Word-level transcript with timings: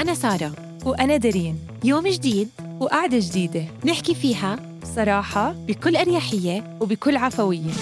أنا 0.00 0.14
سارة 0.14 0.78
وأنا 0.86 1.16
دارين 1.16 1.58
يوم 1.84 2.08
جديد 2.08 2.48
وقعدة 2.80 3.18
جديدة. 3.20 3.64
نحكي 3.84 4.14
فيها 4.14 4.78
بصراحة 4.82 5.52
بكل 5.52 5.96
أريحية 5.96 6.78
وبكل 6.80 7.16
عفوية. 7.16 7.72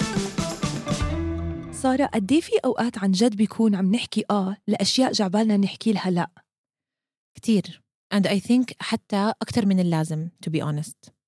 سارة 1.71 2.05
قد 2.05 2.31
إيه 2.31 2.41
في 2.41 2.51
أوقات 2.65 2.97
عن 2.97 3.11
جد 3.11 3.35
بيكون 3.35 3.75
عم 3.75 3.95
نحكي 3.95 4.23
آه 4.31 4.57
لأشياء 4.67 5.11
جعبالنا 5.11 5.57
نحكي 5.57 5.93
لها 5.93 6.11
لأ؟ 6.11 6.29
كتير. 7.35 7.81
And 8.13 8.27
I 8.27 8.39
think 8.39 8.73
حتى 8.79 9.33
أكتر 9.41 9.65
من 9.65 9.79
اللازم 9.79 10.29
to 10.45 10.49
be 10.49 10.61
honest. 10.61 11.18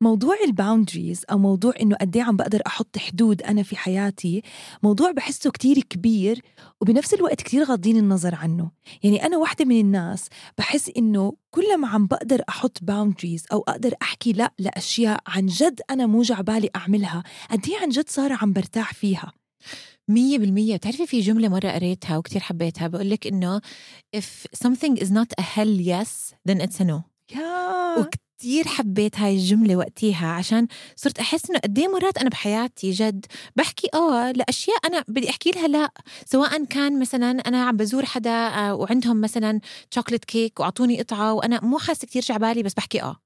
موضوع 0.00 0.36
الباوندريز 0.46 1.24
أو 1.30 1.38
موضوع 1.38 1.72
إنه 1.82 1.96
قد 1.96 2.16
إيه 2.16 2.22
عم 2.22 2.36
بقدر 2.36 2.62
أحط 2.66 2.98
حدود 2.98 3.42
أنا 3.42 3.62
في 3.62 3.76
حياتي 3.76 4.42
موضوع 4.82 5.10
بحسه 5.10 5.50
كتير 5.50 5.78
كبير 5.78 6.42
وبنفس 6.80 7.14
الوقت 7.14 7.42
كتير 7.42 7.64
غاضين 7.64 7.96
النظر 7.96 8.34
عنه. 8.34 8.70
يعني 9.02 9.26
أنا 9.26 9.36
واحدة 9.36 9.64
من 9.64 9.80
الناس 9.80 10.28
بحس 10.58 10.90
إنه 10.96 11.32
كل 11.50 11.78
ما 11.78 11.88
عم 11.88 12.06
بقدر 12.06 12.42
أحط 12.48 12.78
باوندريز 12.82 13.44
أو 13.52 13.64
أقدر 13.68 13.94
أحكي 14.02 14.32
لا 14.32 14.52
لأشياء 14.58 15.20
عن 15.26 15.46
جد 15.46 15.80
أنا 15.90 16.06
مو 16.06 16.22
جعبالي 16.22 16.70
أعملها 16.76 17.22
قد 17.50 17.66
إيه 17.68 17.78
عن 17.78 17.88
جد 17.88 18.08
صار 18.08 18.32
عم 18.32 18.52
برتاح 18.52 18.94
فيها؟ 18.94 19.32
مية 20.08 20.38
بالمية. 20.38 20.76
بتعرفي 20.76 21.06
في 21.06 21.20
جملة 21.20 21.48
مرة 21.48 21.68
قريتها 21.68 22.16
وكتير 22.18 22.40
حبيتها 22.40 22.88
بقول 22.88 23.10
لك 23.10 23.26
إنه 23.26 23.60
if 24.16 24.58
something 24.66 24.96
is 24.96 25.08
not 25.10 25.28
a 25.38 25.42
hell 25.42 25.80
yes 25.80 26.34
then 26.48 26.60
it's 26.60 26.80
a 26.80 26.84
no. 26.84 27.00
يا 27.36 28.08
وكتير 28.38 28.68
حبيت 28.68 29.18
هاي 29.18 29.34
الجملة 29.34 29.76
وقتيها 29.76 30.26
عشان 30.26 30.66
صرت 30.96 31.18
أحس 31.18 31.50
إنه 31.50 31.58
قد 31.58 31.78
إيه 31.78 31.88
مرات 31.88 32.18
أنا 32.18 32.28
بحياتي 32.30 32.90
جد 32.90 33.26
بحكي 33.56 33.88
آه 33.94 34.32
لأشياء 34.32 34.76
أنا 34.86 35.04
بدي 35.08 35.30
أحكي 35.30 35.50
لها 35.50 35.68
لا 35.68 35.90
سواء 36.26 36.64
كان 36.64 37.00
مثلا 37.00 37.30
أنا 37.30 37.64
عم 37.64 37.76
بزور 37.76 38.04
حدا 38.04 38.30
آه، 38.30 38.74
وعندهم 38.74 39.20
مثلا 39.20 39.60
chocolate 39.90 40.24
cake 40.24 40.60
وأعطوني 40.60 41.02
قطعة 41.02 41.32
وأنا 41.32 41.60
مو 41.64 41.78
حاسة 41.78 42.06
كتير 42.06 42.22
جعبالي 42.22 42.62
بس 42.62 42.74
بحكي 42.74 43.02
آه. 43.02 43.16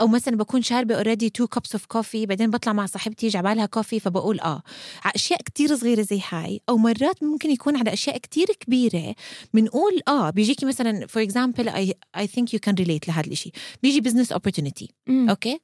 أو 0.00 0.06
مثلا 0.06 0.36
بكون 0.36 0.62
شاربة 0.62 0.94
already 0.94 1.30
two 1.30 1.46
cups 1.46 1.72
of 1.72 1.86
coffee 1.86 2.26
بعدين 2.26 2.50
بطلع 2.50 2.72
مع 2.72 2.86
صاحبتي 2.86 3.28
جعبالها 3.28 3.66
coffee 3.66 4.00
فبقول 4.00 4.40
آه. 4.40 4.62
على 5.04 5.12
أشياء 5.14 5.42
كتير 5.42 5.76
صغيرة 5.76 6.02
زي 6.02 6.20
هاي. 6.28 6.60
أو 6.68 6.76
مرات 6.76 7.22
ممكن 7.22 7.50
يكون 7.50 7.76
على 7.76 7.92
أشياء 7.92 8.18
كتير 8.18 8.46
كبيرة 8.46 9.14
بنقول 9.54 10.00
آه. 10.08 10.30
بيجيكي 10.30 10.66
مثلا 10.66 11.06
for 11.06 11.22
example 11.22 11.68
I 11.68 11.94
I 12.16 12.26
think 12.26 12.54
you 12.54 12.60
can 12.60 12.74
relate 12.74 13.08
لهذا 13.08 13.26
الشيء 13.26 13.52
بيجي 13.82 14.00
business 14.00 14.32
opportunity. 14.32 14.94
okay؟ 15.08 15.60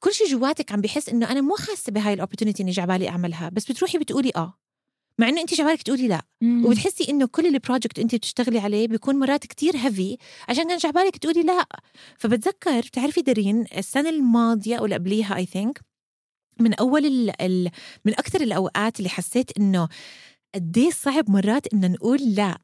كل 0.00 0.12
شيء 0.12 0.26
جواتك 0.26 0.72
عم 0.72 0.80
بحس 0.80 1.08
إنه 1.08 1.30
أنا 1.30 1.40
مو 1.40 1.56
حاسة 1.56 1.92
بهاي 1.92 2.14
ال 2.14 2.18
opportunity 2.18 2.62
إني 2.62 2.70
جعبالي 2.70 3.08
أعملها. 3.08 3.48
بس 3.48 3.70
بتروحي 3.70 3.98
بتقولي 3.98 4.32
آه. 4.36 4.58
مع 5.20 5.28
إنه 5.28 5.40
أنت 5.40 5.54
جعبالك 5.54 5.82
تقولي 5.82 6.08
لا. 6.08 6.22
مم. 6.42 6.66
وبتحسي 6.66 7.04
إنه 7.10 7.26
كل 7.26 7.46
ال 7.46 7.53
project 7.53 7.98
أنت 7.98 8.14
بتشتغلي 8.14 8.58
عليه 8.58 8.88
بيكون 8.88 9.16
مرات 9.18 9.46
كتير 9.46 9.76
heavy 9.76 10.16
عشان 10.48 10.68
كان 10.68 10.78
جعبالك 10.78 11.16
تقولي 11.16 11.42
لا. 11.42 11.66
فبتذكر 12.18 12.80
بتعرفي 12.80 13.22
دارين 13.22 13.64
السنة 13.76 14.08
الماضية 14.08 14.76
أو 14.76 14.84
اللي 14.84 14.96
قبليها 14.96 15.36
I 15.36 15.46
think 15.46 15.80
من 16.60 16.74
أول 16.74 17.06
ال 17.06 17.42
ال 17.42 17.70
من 18.04 18.12
أكثر 18.12 18.40
الأوقات 18.40 18.98
اللي 18.98 19.08
حسيت 19.08 19.58
إنه 19.58 19.88
قد 20.54 20.88
صعب 20.92 21.30
مرات 21.30 21.74
إن 21.74 21.92
نقول 21.92 22.20
لا. 22.34 22.58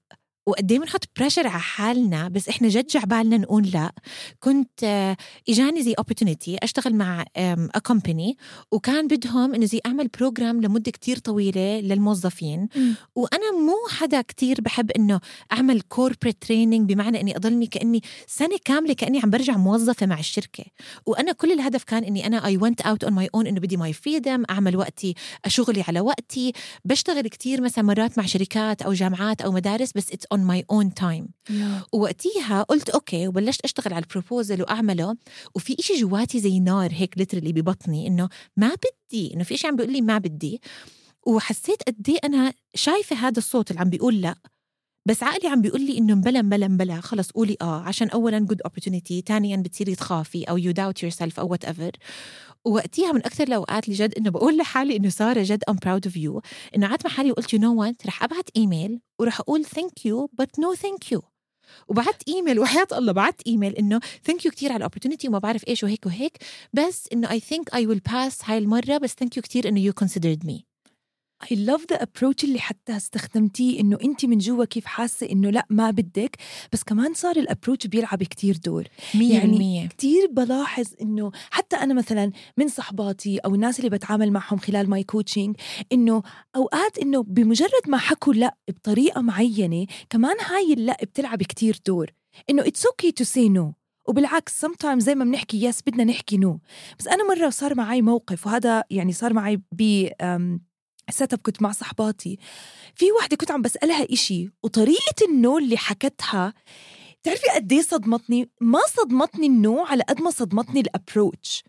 وقد 0.46 0.72
إيه 0.72 0.78
بنحط 0.78 1.04
pressure 1.18 1.46
على 1.46 1.60
حالنا 1.60 2.28
بس 2.28 2.48
إحنا 2.48 2.68
جد 2.68 2.86
جعبالنا 2.86 3.36
نقول 3.36 3.70
لا. 3.74 3.92
كنت 4.40 4.84
آه، 4.84 5.16
إجاني 5.48 5.82
زي 5.82 5.94
opportunity 6.00 6.56
أشتغل 6.62 6.94
مع 6.94 7.24
a 7.36 7.78
company 7.78 8.36
وكان 8.72 9.08
بدهم 9.08 9.54
إنه 9.54 9.64
زي 9.66 9.80
أعمل 9.86 10.08
program 10.08 10.60
لمدة 10.62 10.90
كتير 10.90 11.18
طويلة 11.18 11.80
للموظفين. 11.80 12.68
وأنا 13.14 13.52
مو 13.52 13.76
حدا 13.90 14.20
كتير 14.20 14.60
بحب 14.60 14.90
إنه 14.90 15.20
أعمل 15.52 15.80
corporate 15.80 16.42
training 16.42 16.92
بمعنى 16.92 17.20
إني 17.20 17.36
أضلني 17.36 17.66
كأني 17.66 18.02
سنة 18.26 18.56
كاملة 18.64 18.92
كأني 18.94 19.20
عم 19.22 19.30
برجع 19.30 19.56
موظفة 19.56 20.06
مع 20.06 20.18
الشركة. 20.18 20.64
وأنا 21.06 21.32
كل 21.32 21.52
الهدف 21.52 21.84
كان 21.84 22.04
إني 22.04 22.26
أنا 22.26 22.46
I 22.46 22.56
went 22.56 22.80
out 22.80 23.04
on 23.04 23.12
my 23.12 23.28
own 23.34 23.46
إنه 23.46 23.60
بدي 23.60 23.76
my 23.76 23.92
freedom 23.92 24.42
أعمل 24.50 24.76
وقتي 24.76 25.14
شغلي 25.46 25.82
على 25.88 26.00
وقتي. 26.00 26.52
بشتغل 26.84 27.28
كتير 27.28 27.60
مثلا 27.60 27.84
مرات 27.84 28.18
مع 28.18 28.26
شركات 28.26 28.82
أو 28.82 28.92
جامعات 28.92 29.40
أو 29.42 29.52
مدارس 29.52 29.92
بس 29.96 30.12
it's 30.12 30.26
on 30.32 30.40
my 30.40 30.64
own 30.70 30.94
time 30.94 31.28
yeah. 31.50 31.82
ووقتيها 31.92 32.62
قلت 32.62 32.88
okay 32.88 33.28
وبلشت 33.28 33.60
أشتغل 33.60 33.94
على 33.94 34.04
ال 34.04 34.11
proposal 34.11 34.62
وأعمله 34.62 35.16
وفي 35.54 35.76
إشي 35.78 36.00
جواتي 36.00 36.40
زي 36.40 36.60
نار 36.60 36.90
هيك 36.92 37.18
literally 37.18 37.52
ببطني 37.52 38.06
إنه 38.06 38.28
ما 38.56 38.74
بدي 38.74 39.34
إنه 39.34 39.44
في 39.44 39.54
إشي 39.54 39.66
عم 39.66 39.76
بيقول 39.76 39.92
لي 39.92 40.00
ما 40.00 40.18
بدي 40.18 40.60
وحسيت 41.26 41.82
قد 41.82 42.08
إيه 42.08 42.18
أنا 42.24 42.52
شايفة 42.74 43.16
هذا 43.16 43.38
الصوت 43.38 43.70
اللي 43.70 43.80
عم 43.80 43.90
بيقول 43.90 44.20
لا 44.20 44.34
بس 45.06 45.22
عقلي 45.22 45.48
عم 45.48 45.60
بيقول 45.62 45.80
لي 45.86 45.98
إنه 45.98 46.14
مبلا 46.14 46.42
مبلا 46.42 46.68
مبلا. 46.68 47.00
خلص 47.00 47.30
قولي 47.30 47.56
آه 47.62 47.80
عشان 47.82 48.10
اولا 48.10 48.38
good 48.38 48.62
opportunity 48.68 49.24
ثانيا 49.26 49.56
بتصيري 49.56 49.94
تخافي 49.94 50.44
أو 50.44 50.58
you 50.58 50.72
doubt 50.72 51.02
yourself 51.02 51.40
أو 51.40 51.48
whatever 51.48 51.90
ووقتيها 52.64 53.12
من 53.12 53.18
أكثر 53.26 53.44
الأوقات 53.44 53.84
اللي 53.84 53.96
جد 53.96 54.14
إنه 54.18 54.30
بقول 54.30 54.56
لحالي 54.56 54.96
إنه 54.96 55.08
سارة 55.08 55.42
جد 55.42 55.64
I'm 55.68 55.76
proud 55.76 56.06
of 56.06 56.16
you 56.16 56.42
إنه 56.76 56.88
قعدت 56.88 57.06
مع 57.06 57.12
حالي 57.12 57.30
وقلت 57.30 57.52
you 57.52 57.60
know 57.60 57.80
what 57.80 58.06
رح 58.06 58.22
أبعت 58.22 58.48
ايميل 58.56 59.00
ورح 59.20 59.40
أقول 59.40 59.64
thank 59.64 60.06
you 60.06 60.30
but 60.38 60.58
no 60.58 60.74
thank 60.74 61.12
you 61.12 61.22
وبعت 61.88 62.22
ايميل 62.28 62.60
وحياة 62.60 62.86
الله 62.92 63.12
بعت 63.12 63.42
ايميل 63.46 63.76
إنه 63.76 64.00
thank 64.24 64.44
you 64.44 64.50
كثير 64.50 64.70
على 64.72 64.76
ال 64.76 64.81
opportunity 64.81 65.28
وما 65.28 65.38
بعرف 65.38 65.68
إيش 65.68 65.84
وهيك 65.84 66.06
وهيك. 66.06 66.38
بس 66.72 67.08
إنه 67.12 67.30
I 67.30 67.40
think 67.40 67.74
I 67.74 67.86
will 67.86 67.98
pass 67.98 68.38
هاي 68.44 68.58
المرة 68.58 68.98
بس 68.98 69.14
thank 69.14 69.36
you 69.36 69.42
كثير 69.42 69.68
إنه 69.68 69.80
you 69.80 69.92
considered 70.04 70.44
me 70.46 70.71
I 71.44 71.54
love 71.54 71.82
the 71.92 71.98
approach 71.98 72.44
اللي 72.44 72.58
حتى 72.58 72.96
استخدمتيه 72.96 73.80
إنه 73.80 73.98
أنت 74.04 74.24
من 74.24 74.38
جوا 74.38 74.64
كيف 74.64 74.84
حاسة 74.84 75.30
إنه 75.30 75.50
لأ 75.50 75.66
ما 75.70 75.90
بدك. 75.90 76.36
بس 76.72 76.82
كمان 76.82 77.14
صار 77.14 77.36
ال 77.36 77.42
approach 77.42 77.86
بيلعب 77.86 78.22
كتير 78.22 78.56
دور. 78.56 78.84
مية 79.14 79.34
يعني 79.34 79.50
بالمية. 79.50 79.86
كتير 79.86 80.26
بلاحظ 80.30 80.86
إنه 81.02 81.32
حتى 81.50 81.76
أنا 81.76 81.94
مثلا 81.94 82.30
من 82.56 82.68
صحباتي 82.68 83.38
أو 83.38 83.54
الناس 83.54 83.78
اللي 83.78 83.90
بتعامل 83.90 84.32
معهم 84.32 84.58
خلال 84.58 84.90
my 84.90 85.04
coaching 85.04 85.56
إنه 85.92 86.22
أوقات 86.56 86.98
إنه 86.98 87.22
بمجرد 87.22 87.88
ما 87.88 87.98
حكوا 87.98 88.34
لأ 88.34 88.56
بطريقة 88.68 89.20
معينة 89.20 89.86
كمان 90.10 90.36
هاي 90.40 90.72
اللأ 90.72 90.96
بتلعب 91.02 91.42
كتير 91.42 91.80
دور. 91.86 92.10
إنه 92.50 92.66
it's 92.66 92.86
okay 92.86 93.12
to 93.12 93.24
say 93.24 93.48
no 93.48 93.72
وبالعكس 94.08 94.66
sometimes 94.66 94.98
زي 94.98 95.14
ما 95.14 95.24
بنحكي 95.24 95.64
yes 95.64 95.80
بدنا 95.86 96.04
نحكي 96.04 96.36
no 96.36 96.60
بس 96.98 97.08
أنا 97.08 97.34
مرة 97.34 97.50
صار 97.50 97.74
معي 97.74 98.02
موقف 98.02 98.46
وهذا 98.46 98.84
يعني 98.90 99.12
صار 99.12 99.32
معي 99.32 99.60
ب 99.72 100.08
setup 101.12 101.38
كنت 101.38 101.62
مع 101.62 101.72
صحباتي. 101.72 102.38
في 102.94 103.12
وحده 103.12 103.36
كنت 103.36 103.50
عم 103.50 103.62
بسألها 103.62 104.12
إشي 104.12 104.50
وطريقة 104.62 105.26
ال 105.28 105.38
no 105.38 105.58
اللي 105.58 105.76
حكتها 105.76 106.54
بتعرفي 107.22 107.46
قد 107.54 107.72
إيه 107.72 107.82
صدمتني؟ 107.82 108.50
ما 108.60 108.80
صدمتني 108.96 109.46
ال 109.46 109.58
no 109.58 109.80
على 109.80 110.02
قد 110.08 110.20
ما 110.20 110.30
صدمتني 110.30 110.80
ال 110.80 110.89
approach. 110.89 111.64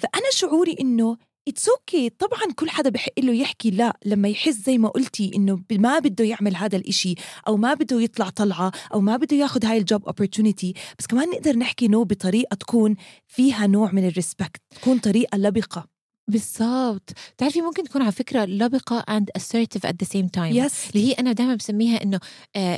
فأنا 0.00 0.30
شعوري 0.32 0.76
إنه 0.80 1.16
it's 1.48 1.68
okay 1.68 2.08
okay. 2.08 2.12
طبعا 2.18 2.52
كل 2.56 2.70
حدا 2.70 2.90
بحق 2.90 3.20
له 3.20 3.32
يحكي. 3.32 3.70
لا 3.70 3.98
لما 4.04 4.28
يحس 4.28 4.54
زي 4.54 4.78
ما 4.78 4.88
قلتي 4.88 5.30
إنه 5.34 5.62
ما 5.72 5.98
بده 5.98 6.24
يعمل 6.24 6.56
هذا 6.56 6.76
الإشي 6.76 7.14
أو 7.48 7.56
ما 7.56 7.74
بده 7.74 8.00
يطلع 8.00 8.28
طلعة 8.28 8.72
أو 8.94 9.00
ما 9.00 9.16
بده 9.16 9.36
ياخذ 9.36 9.64
هاي 9.64 9.78
ال 9.78 9.86
job 9.86 10.10
opportunity 10.10 10.72
بس 10.98 11.06
كمان 11.06 11.28
نقدر 11.28 11.56
نحكي 11.56 11.88
نو 11.88 12.04
بطريقة 12.04 12.54
تكون 12.54 12.96
فيها 13.26 13.66
نوع 13.66 13.92
من 13.92 14.06
ال 14.08 14.14
respect 14.14 14.60
تكون 14.70 14.98
طريقة 14.98 15.38
لبقة. 15.38 15.93
بالضبط. 16.28 17.10
بتعرفي 17.36 17.60
ممكن 17.60 17.84
تكون 17.84 18.02
على 18.02 18.12
فكرة 18.12 18.44
لبقة 18.44 19.04
and 19.18 19.40
assertive 19.40 19.88
at 19.88 19.94
the 20.02 20.08
same 20.08 20.28
time. 20.36 20.52
yes 20.52 20.90
اللي 20.90 21.08
هي 21.08 21.12
أنا 21.12 21.32
دائما 21.32 21.54
بسميها 21.54 22.02
إنه 22.02 22.20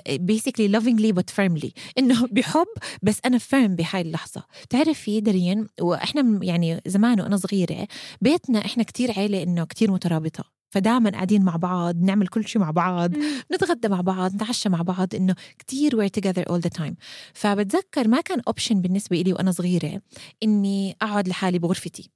basically 0.09 0.69
lovingly 0.77 1.13
but 1.13 1.31
firmly. 1.31 1.71
إنه 1.99 2.27
بحب 2.33 2.67
بس 3.03 3.19
أنا 3.25 3.39
firm 3.39 3.71
بهاي 3.71 4.01
اللحظة. 4.01 4.43
بتعرفي 4.65 5.21
دارين 5.21 5.67
وإحنا 5.81 6.39
يعني 6.43 6.81
زمان 6.87 7.21
وأنا 7.21 7.37
صغيرة 7.37 7.89
بيتنا 8.21 8.65
إحنا 8.65 8.83
كتير 8.83 9.13
عيلة 9.13 9.43
إنه 9.43 9.65
كتير 9.65 9.91
مترابطة. 9.91 10.45
فدائما 10.71 11.11
قاعدين 11.11 11.45
مع 11.45 11.57
بعض 11.57 11.97
نعمل 11.97 12.27
كل 12.29 12.49
شيء 12.49 12.63
مع 12.63 12.71
بعض 12.71 13.11
نتغدى 13.53 13.89
مع 13.89 14.01
بعض 14.01 14.35
نتعشى 14.35 14.69
مع 14.69 14.83
بعض 14.83 15.15
إنه 15.15 15.35
كتير 15.59 15.93
we're 15.93 16.11
together 16.11 16.43
all 16.53 16.61
the 16.61 16.79
time. 16.83 16.95
فبتذكر 17.35 18.09
ما 18.09 18.21
كان 18.21 18.41
option 18.49 18.81
بالنسبة 18.81 19.21
لي 19.21 19.33
وأنا 19.33 19.51
صغيرة 19.51 20.01
إني 20.43 20.97
أقعد 21.03 21.29
لحالي 21.29 21.59
بغرفتي. 21.59 22.11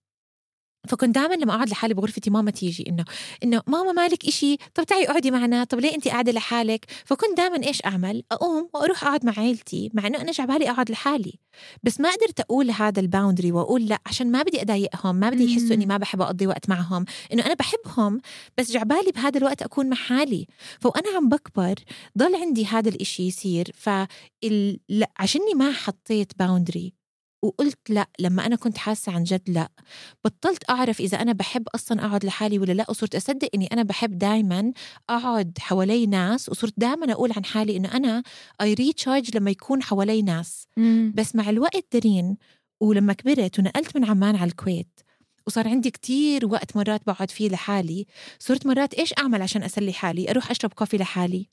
فكنت 0.89 1.15
دائما 1.15 1.35
لما 1.35 1.55
أقعد 1.55 1.69
لحالي 1.69 1.95
بغرفتي 1.95 2.31
ماما 2.31 2.51
تيجي 2.51 2.85
إنه 2.89 3.05
إنه 3.45 3.63
ماما 3.67 3.93
مالك 3.93 4.25
إشي؟ 4.25 4.57
طب 4.75 4.85
تعي 4.85 5.05
اقعدي 5.05 5.31
معنا. 5.31 5.65
طب 5.65 5.81
ليه 5.81 5.95
انت 5.95 6.09
قاعدة 6.09 6.33
لحالك؟ 6.33 6.87
فكنت 7.05 7.37
دائما 7.37 7.67
إيش 7.67 7.85
أعمل؟ 7.85 8.23
أقوم 8.33 8.69
وأروح 8.75 9.05
أقعد 9.05 9.27
مع 9.27 9.33
عيلتي 9.39 9.91
مع 9.95 10.07
إنه 10.07 10.21
أنا 10.21 10.33
جعبالي 10.33 10.71
أقعد 10.71 10.91
لحالي. 10.91 11.39
بس 11.83 12.01
ما 12.01 12.11
قدرت 12.11 12.41
أقول 12.41 12.71
هذا 12.71 13.01
ال 13.01 13.06
boundary 13.06 13.53
وأقول 13.53 13.87
لا 13.87 14.01
عشان 14.07 14.33
ما 14.33 14.43
بدي 14.43 14.63
أضايقهم 14.63 15.17
ما 15.17 15.31
بدي 15.31 15.53
يحسوا 15.53 15.77
إني 15.77 15.87
ما 15.87 15.97
بحب 15.97 16.23
أقضي 16.23 16.47
وقت 16.47 16.69
معهم 16.69 17.05
إنه 17.33 17.47
أنا 17.47 17.55
بحبهم 17.55 18.21
بس 18.59 18.71
جعبالي 18.73 19.13
بهذا 19.13 19.39
الوقت 19.39 19.63
أكون 19.63 19.89
مع 19.89 19.97
حالي. 19.97 20.47
فوأنا 20.81 21.17
عم 21.17 21.29
بكبر 21.29 21.75
ضل 22.19 22.35
عندي 22.37 22.67
هذا 22.67 22.89
الإشي 22.89 23.27
يصير. 23.27 23.73
ف 23.75 23.91
عشاني 25.19 25.55
ما 25.55 25.73
حطيت 25.73 26.33
boundary 26.39 27.00
وقلت 27.43 27.79
لا 27.89 28.09
لما 28.19 28.47
أنا 28.47 28.57
كنت 28.57 28.79
حاسة 28.79 29.13
عن 29.13 29.23
جد 29.25 29.51
لا. 29.51 29.69
بطلت 30.25 30.71
أعرف 30.71 31.01
إذا 31.01 31.23
أنا 31.23 31.33
بحب 31.33 31.69
أصلا 31.75 32.07
أقعد 32.07 32.25
لحالي 32.25 32.59
ولا 32.59 32.73
لا 32.73 32.87
وصرت 32.91 33.15
أصدق 33.15 33.49
إني 33.55 33.67
أنا 33.67 33.83
بحب 33.83 34.19
دايما 34.19 34.73
أقعد 35.11 35.59
حوالي 35.59 36.07
ناس 36.07 36.49
وصرت 36.49 36.75
دايما 36.77 37.13
أقول 37.13 37.33
عن 37.37 37.45
حالي 37.45 37.77
إنه 37.77 37.97
أنا 37.97 38.23
I 38.61 38.75
recharge 38.75 39.37
لما 39.37 39.51
يكون 39.51 39.83
حوالي 39.83 40.23
ناس. 40.23 40.67
بس 41.15 41.37
مع 41.37 41.51
الوقت 41.51 41.85
دارين 41.93 42.37
ولما 42.81 43.13
كبرت 43.13 43.59
ونقلت 43.59 43.97
من 43.97 44.05
عمان 44.05 44.37
على 44.37 44.51
الكويت 44.51 45.01
وصار 45.47 45.69
عندي 45.69 45.91
كتير 45.91 46.47
وقت 46.47 46.77
مرات 46.77 47.01
بقعد 47.07 47.31
فيه 47.31 47.49
لحالي. 47.49 48.07
صرت 48.39 48.67
مرات 48.67 48.95
إيش 48.95 49.15
أعمل 49.19 49.43
عشان 49.43 49.63
أسلي 49.63 49.93
حالي؟ 49.93 50.31
أروح 50.31 50.51
أشرب 50.51 50.73
coffee 50.73 50.97
لحالي. 50.97 51.49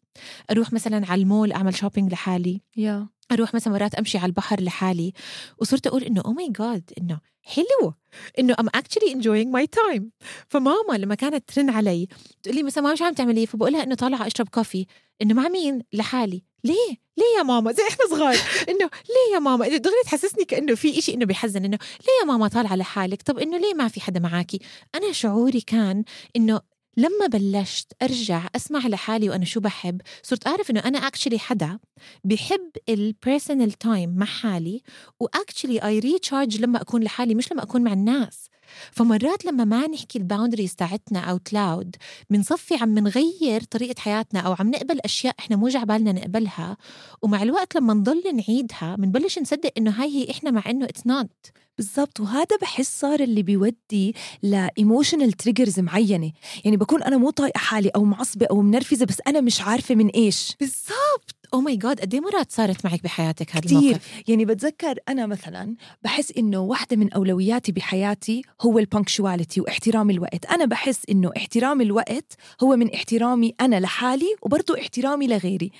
أروح 0.52 0.74
مثلا 0.74 1.12
على 1.12 1.22
المول 1.22 1.52
أعمل 1.52 1.76
shopping 1.76 2.12
لحالي. 2.12 2.62
yeah. 2.78 3.08
أروح 3.32 3.54
مثلا 3.54 3.74
مرات 3.74 3.96
أمشي 3.96 4.18
على 4.18 4.26
البحر 4.26 4.62
لحالي. 4.62 5.14
وصرت 5.58 5.88
أقول 5.88 6.04
إنه 6.04 6.22
oh 6.26 6.34
my 6.34 6.50
god 6.50 6.92
إنه 7.02 7.20
حلو. 7.42 7.94
إنه 8.40 8.56
I'm 8.60 8.68
actually 8.68 9.12
enjoying 9.14 9.54
my 9.54 9.68
time 9.68 10.12
فماما 10.48 10.98
لما 10.98 11.16
كانت 11.16 11.50
ترن 11.50 11.70
علي 11.70 12.08
تقول 12.44 12.56
لي 12.56 12.64
مثلا 12.64 12.84
ماما 12.84 12.96
شو 12.96 13.06
عم 13.06 13.14
تعملي؟ 13.14 13.46
فبقول 13.46 13.74
لها 13.74 13.84
إنه 13.84 13.96
طالعة 13.96 14.28
أشرب 14.28 14.50
coffee. 14.50 14.86
إنه 15.22 15.34
مع 15.34 15.48
مين؟ 15.48 15.82
لحالي. 15.94 16.44
ليه؟ 16.64 17.08
ليه 17.18 17.38
يا 17.38 17.44
ماما؟ 17.44 17.72
زي 17.72 17.84
إحنا 17.84 18.06
صغار. 18.10 18.36
إنه 18.70 18.90
ليه 19.10 19.34
يا 19.34 19.40
ماما؟ 19.40 19.68
دغري 19.68 19.96
تحسسني 20.06 20.46
كأنه 20.46 20.76
في 20.76 21.00
إشي 21.00 21.14
إنه 21.14 21.26
بيحزن 21.26 21.66
إنه 21.66 21.78
ليه 22.02 22.14
يا 22.22 22.26
ماما 22.26 22.48
طالعة 22.48 22.76
لحالك؟ 22.76 23.22
طب 23.22 23.40
إنه 23.40 23.58
ليه 23.58 23.74
ما 23.74 23.88
في 23.88 24.02
حدا 24.02 24.20
معاكي؟ 24.20 24.60
أنا 24.96 25.12
شعوري 25.12 25.62
كان 25.62 26.04
إنه 26.36 26.62
لما 26.98 27.28
بلشت 27.28 27.94
أرجع 28.02 28.48
أسمع 28.56 28.88
لحالي 28.88 29.30
وأنا 29.30 29.46
شو 29.46 29.60
بحب 29.60 30.02
صرت 30.24 30.48
أعرف 30.48 30.70
إنه 30.72 30.80
أنا 30.80 30.98
actually 31.08 31.40
حدا 31.40 31.80
بحب 32.24 32.72
ال 32.90 32.99
personal 32.99 33.72
time 33.72 34.16
مع 34.16 34.26
حالي 34.26 34.82
و 35.20 35.26
actually 35.26 35.80
I 35.80 36.00
recharge 36.00 36.62
لما 36.62 36.82
أكون 36.82 37.04
لحالي 37.04 37.36
مش 37.36 37.52
لما 37.52 37.64
أكون 37.64 37.84
مع 37.84 37.94
الناس. 37.94 38.50
فمرات 38.92 39.46
لما 39.46 39.66
ما 39.66 39.88
نحكي 39.88 40.20
ال 40.20 40.25
boundaries 40.25 40.76
تاعتنا 40.76 41.20
out 41.20 41.54
loud 41.54 41.96
بنصفي 42.30 42.76
عم 42.76 43.00
نغير 43.00 43.64
طريقة 43.64 44.00
حياتنا 44.00 44.40
أو 44.40 44.56
عم 44.60 44.70
نقبل 44.70 45.00
أشياء 45.00 45.36
إحنا 45.40 45.56
مو 45.56 45.70
بالنا 45.84 46.12
نقبلها. 46.12 46.78
ومع 47.22 47.44
الوقت 47.44 47.76
لما 47.76 47.94
نضل 47.94 48.24
نعيدها 48.36 48.96
بنبلش 48.96 49.40
نصدق 49.40 49.72
إنه 49.78 49.92
هاي 49.92 50.10
هي 50.16 50.32
إحنا 50.32 50.52
مع 50.52 50.64
إنه 50.70 50.86
it's 50.86 51.08
not 51.08 51.52
بالضبط. 51.78 52.20
وهذا 52.20 52.58
بحس 52.62 53.00
صار 53.00 53.20
اللي 53.20 53.44
بيودي 53.44 54.16
ل 54.44 54.52
emotional 54.52 55.32
triggers 55.32 55.80
معينة. 55.80 56.32
يعني 56.66 56.78
بكون 56.78 57.04
أنا 57.04 57.18
مو 57.18 57.30
طايقة 57.30 57.58
حالي 57.58 57.90
أو 57.90 58.04
معصبة 58.04 58.46
أو 58.46 58.62
منرفزة 58.62 59.06
بس 59.06 59.18
أنا 59.28 59.42
مش 59.42 59.62
عارفة 59.62 59.96
من 59.96 60.08
إيش. 60.08 60.56
بالضبط. 60.60 61.37
oh 61.54 61.62
my 61.62 61.76
god 61.76 62.00
قد 62.00 62.16
مرات 62.16 62.52
صارت 62.52 62.86
معك 62.86 63.04
بحياتك 63.04 63.52
هذا 63.52 63.62
كتير. 63.62 63.78
الموقف؟ 63.80 64.22
يعني 64.28 64.46
بتذكر 64.46 65.00
أنا 65.10 65.26
مثلا 65.26 65.76
بحس 66.04 66.32
إنه 66.38 66.60
واحدة 66.60 66.98
من 66.98 67.14
أولوياتي 67.14 67.72
بحياتي 67.72 68.42
هو 68.62 68.80
ال 68.80 68.86
punctuality 68.86 69.62
واحترام 69.62 70.10
الوقت. 70.10 70.46
أنا 70.46 70.66
بحس 70.66 71.00
إنه 71.10 71.32
احترام 71.38 71.82
الوقت 71.82 72.34
هو 72.64 72.76
من 72.76 72.94
احترامي 72.94 73.54
أنا 73.62 73.80
لحالي 73.80 74.36
وبرضه 74.42 74.80
احترامي 74.80 75.28
لغيري. 75.28 75.72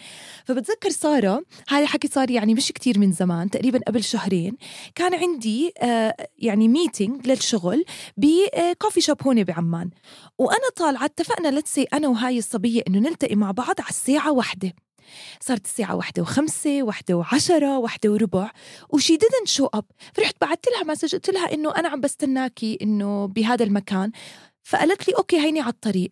فبتذكر 0.46 0.90
سارة 0.90 1.44
هذا 1.68 1.82
الحكي 1.82 2.08
صار 2.08 2.32
يعني 2.32 2.54
مش 2.54 2.72
كتير 2.72 3.00
من 3.00 3.12
زمان 3.12 3.50
تقريبا 3.50 3.80
قبل 3.88 4.04
شهرين 4.04 4.58
كان 4.96 5.14
عندي 5.14 5.72
آه 5.82 6.16
يعني 6.38 6.68
meeting 6.68 7.28
للشغل 7.28 7.86
ب 8.18 8.30
coffee 8.30 9.02
shop 9.02 9.24
هون 9.24 9.44
بعمان. 9.44 9.90
وأنا 10.38 10.70
طالعة 10.76 11.06
اتفقنا 11.06 11.60
let's 11.60 11.75
say 11.75 11.84
أنا 11.84 12.08
وهاي 12.08 12.38
الصبية 12.38 12.82
إنه 12.88 13.00
نلتقي 13.00 13.36
مع 13.36 13.52
بعض 13.52 13.76
على 13.80 13.90
الساعة 13.90 14.32
واحدة. 14.32 14.74
صارت 15.40 15.66
الساعة 15.66 15.96
واحدة 15.96 16.22
وخمسة 16.22 16.84
واحدة 16.84 17.16
وعشرة 17.16 17.78
واحدة 17.78 18.10
وربع. 18.10 18.52
و 18.90 18.97
she 18.97 19.18
didn't 19.18 19.50
show 19.50 19.80
up. 19.80 19.86
فرحت 20.14 20.36
بعثت 20.42 20.68
لها 20.68 20.84
message 20.84 21.14
قلت 21.16 21.30
لها 21.30 21.54
إنه 21.54 21.76
أنا 21.76 21.90
عم 21.90 22.02
بستناكي 22.02 22.78
إنه 22.82 23.26
بهذا 23.26 23.64
المكان. 23.64 24.12
فقالت 24.64 25.08
لي 25.08 25.14
okay 25.18 25.40
هيني 25.40 25.60
على 25.60 25.70
الطريق. 25.70 26.12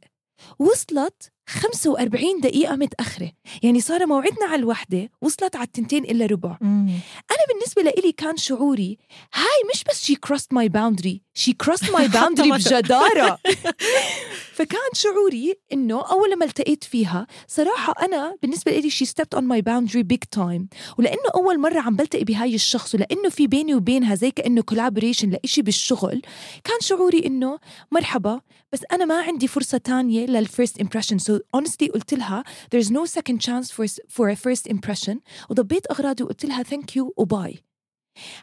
وصلت 0.59 1.31
45 1.47 2.39
دقيقة 2.41 2.75
متأخرة. 2.75 3.31
يعني 3.63 3.81
صار 3.81 4.05
موعدنا 4.05 4.45
على 4.45 4.55
الوحدة 4.55 5.09
وصلت 5.21 5.55
على 5.55 5.65
التنتين 5.65 6.03
إلا 6.03 6.25
ربع. 6.25 6.57
مم. 6.61 6.89
أنا 7.31 7.45
بالنسبة 7.53 7.81
لإلي 7.81 8.11
كان 8.11 8.37
شعوري 8.37 8.97
هاي 9.33 9.69
مش 9.73 9.83
بس 9.83 10.11
she 10.11 10.15
crossed 10.15 10.57
my 10.57 10.67
boundary. 10.67 11.24
She 11.35 11.53
crossed 11.53 11.91
my 11.91 12.07
boundary 12.07 12.51
بجدارة. 12.57 13.39
فكان 14.55 14.89
شعوري 14.93 15.53
إنه 15.73 16.01
أول 16.01 16.31
لما 16.31 16.45
التقيت 16.45 16.83
فيها 16.83 17.27
صراحة 17.47 17.93
أنا 18.01 18.37
بالنسبة 18.41 18.71
لإلي 18.71 18.89
she 18.89 19.05
stepped 19.05 19.37
on 19.37 19.43
my 19.43 19.61
boundary 19.61 20.03
big 20.03 20.39
time. 20.39 20.67
ولأنه 20.97 21.29
أول 21.35 21.59
مرة 21.59 21.79
عم 21.79 21.95
بلتقي 21.95 22.23
بهاي 22.23 22.55
الشخص 22.55 22.95
ولأنه 22.95 23.29
في 23.29 23.47
بيني 23.47 23.75
وبينها 23.75 24.15
زي 24.15 24.31
كأنه 24.31 24.63
collaboration 24.71 25.25
لإشي 25.25 25.61
بالشغل 25.61 26.21
كان 26.63 26.79
شعوري 26.81 27.25
إنه 27.25 27.59
مرحبا 27.91 28.41
بس 28.71 28.81
أنا 28.91 29.05
ما 29.05 29.21
عندي 29.21 29.47
فرصة 29.47 29.77
تانية 29.77 30.25
للفيرست 30.25 30.81
impression. 30.81 31.17
So 31.17 31.39
honestly 31.57 31.91
قلت 31.93 32.13
لها 32.13 32.43
there's 32.75 32.89
no 32.89 33.05
second 33.05 33.41
chance 33.41 33.71
for, 33.71 33.85
for 34.09 34.29
a 34.29 34.35
first 34.35 34.67
impression. 34.67 35.17
وضبيت 35.49 35.91
أغراضي 35.91 36.23
وقلت 36.23 36.45
لها 36.45 36.63
thank 36.63 36.95
you 36.97 37.11
و 37.17 37.29
bye 37.29 37.63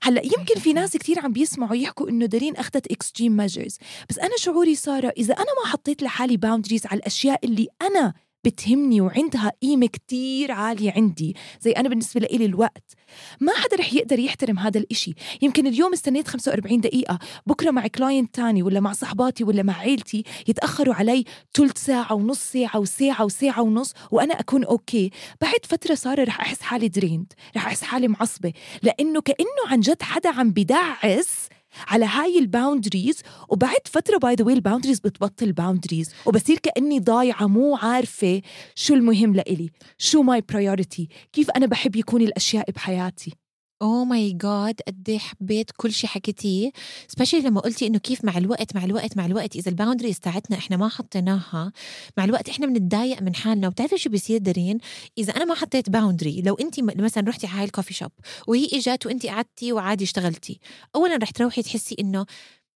هلا 0.03 0.23
يمكن 0.25 0.61
في 0.61 0.73
ناس 0.73 0.97
كتير 0.97 1.19
عم 1.21 1.33
بيسمعوا 1.33 1.77
يحكوا 1.77 2.09
إنه 2.09 2.27
دارين 2.27 2.57
أخذت 2.57 2.93
extreme 2.93 3.37
measures 3.37 3.79
بس 4.09 4.19
أنا 4.19 4.37
شعوري 4.37 4.75
ساره 4.75 5.13
إذا 5.19 5.35
أنا 5.35 5.47
ما 5.65 5.71
حطيت 5.71 6.03
لحالي 6.03 6.37
boundaries 6.37 6.87
على 6.87 6.99
الأشياء 6.99 7.47
اللي 7.47 7.69
أنا 7.83 8.15
بتهمني 8.45 9.01
وعندها 9.01 9.53
قيمة 9.63 9.87
كتير 9.87 10.53
عالية 10.53 10.93
عندي. 10.97 11.37
زي 11.61 11.73
أنا 11.73 11.89
بالنسبة 11.89 12.21
لإلي 12.21 12.45
الوقت. 12.45 12.93
ما 13.41 13.53
حدا 13.53 13.77
رح 13.77 13.93
يقدر 13.95 14.19
يحترم 14.19 14.59
هذا 14.59 14.79
الإشي. 14.79 15.15
يمكن 15.43 15.67
اليوم 15.67 15.93
استنيت 15.93 16.29
45 16.29 16.81
دقيقة. 16.81 17.19
بكرة 17.47 17.71
مع 17.71 17.87
client 17.87 18.35
تاني 18.35 18.63
ولا 18.63 18.81
مع 18.81 18.93
صحباتي 18.93 19.45
ولا 19.45 19.63
مع 19.63 19.79
عيلتي 19.79 20.25
يتأخروا 20.49 20.95
علي 20.95 21.25
ثلث 21.55 21.85
ساعة 21.85 22.15
ونص 22.15 22.39
ساعة 22.53 22.79
وساعة 22.79 23.25
وساعة 23.25 23.63
ونص 23.63 23.93
وأنا 24.11 24.41
أكون 24.41 24.65
okay 24.65 25.11
بعد 25.41 25.67
فترة 25.67 25.95
صار 25.95 26.29
رح 26.29 26.41
أحس 26.41 26.63
حالي 26.63 26.89
drained 26.89 27.33
رح 27.57 27.67
أحس 27.67 27.83
حالي 27.83 28.09
معصبة. 28.09 28.53
لأنه 28.83 29.21
كأنه 29.21 29.63
عن 29.71 29.81
جد 29.81 30.03
حدا 30.03 30.31
عم 30.31 30.51
بدعس 30.51 31.49
على 31.89 32.05
هاي 32.05 32.39
ال 32.39 32.46
boundaries 32.46 33.23
وبعد 33.49 33.81
فترة 33.85 34.19
by 34.19 34.35
the 34.35 34.45
way 34.45 34.55
ال 34.55 34.59
boundaries 34.59 35.01
بتبطل 35.01 35.53
boundaries 35.53 36.11
وبصير 36.27 36.59
كأني 36.59 37.01
ضايعة 37.01 37.47
مو 37.47 37.77
عارفة 37.77 38.43
شو 38.75 38.95
المهم 38.95 39.35
لإلي 39.35 39.71
شو 39.99 40.23
my 40.23 40.41
priority 40.41 41.09
كيف 41.33 41.51
أنا 41.51 41.67
بحب 41.67 41.97
يكون 41.97 42.23
الأشياء 42.23 42.71
بحياتي. 42.71 43.42
oh 43.83 44.05
my 44.05 44.33
god 44.33 44.81
قد 44.89 45.09
إيه 45.09 45.19
حبيت 45.19 45.71
كل 45.77 45.93
شيء 45.93 46.11
حكيتيه 46.11 46.71
especially 47.09 47.41
لما 47.41 47.61
قلتي 47.61 47.87
إنه 47.87 47.99
كيف 47.99 48.25
مع 48.25 48.39
الوقت 48.39 48.77
مع 48.77 48.85
الوقت 48.85 49.17
مع 49.17 49.27
الوقت 49.27 49.57
إذا 49.57 49.71
ال 49.71 49.75
boundaries 49.75 50.21
تاعتنا 50.21 50.57
إحنا 50.57 50.77
ما 50.77 50.89
حطيناها 50.89 51.73
مع 52.17 52.25
الوقت 52.25 52.49
إحنا 52.49 52.67
بنتضايق 52.67 53.23
من 53.23 53.35
حالنا 53.35 53.67
وبتعرفي 53.69 53.99
شو 53.99 54.11
بيصير 54.11 54.39
دارين؟ 54.39 54.79
إذا 55.19 55.37
أنا 55.37 55.45
ما 55.45 55.55
حطيت 55.55 55.91
boundary 55.91 56.43
لو 56.43 56.55
انت 56.55 56.81
مثلا 56.81 57.29
رحتي 57.29 57.47
على 57.47 57.59
هاي 57.59 57.65
ال 57.65 57.69
coffee 57.69 57.95
shop 57.95 58.11
وهي 58.49 58.69
إجت 58.73 59.07
وانت 59.07 59.27
قعدتي 59.27 59.73
وعادي 59.73 60.05
اشتغلتي 60.05 60.61
اولا 60.95 61.17
رح 61.17 61.31
تروحي 61.31 61.63
تحسي 61.63 61.97
إنه 62.01 62.27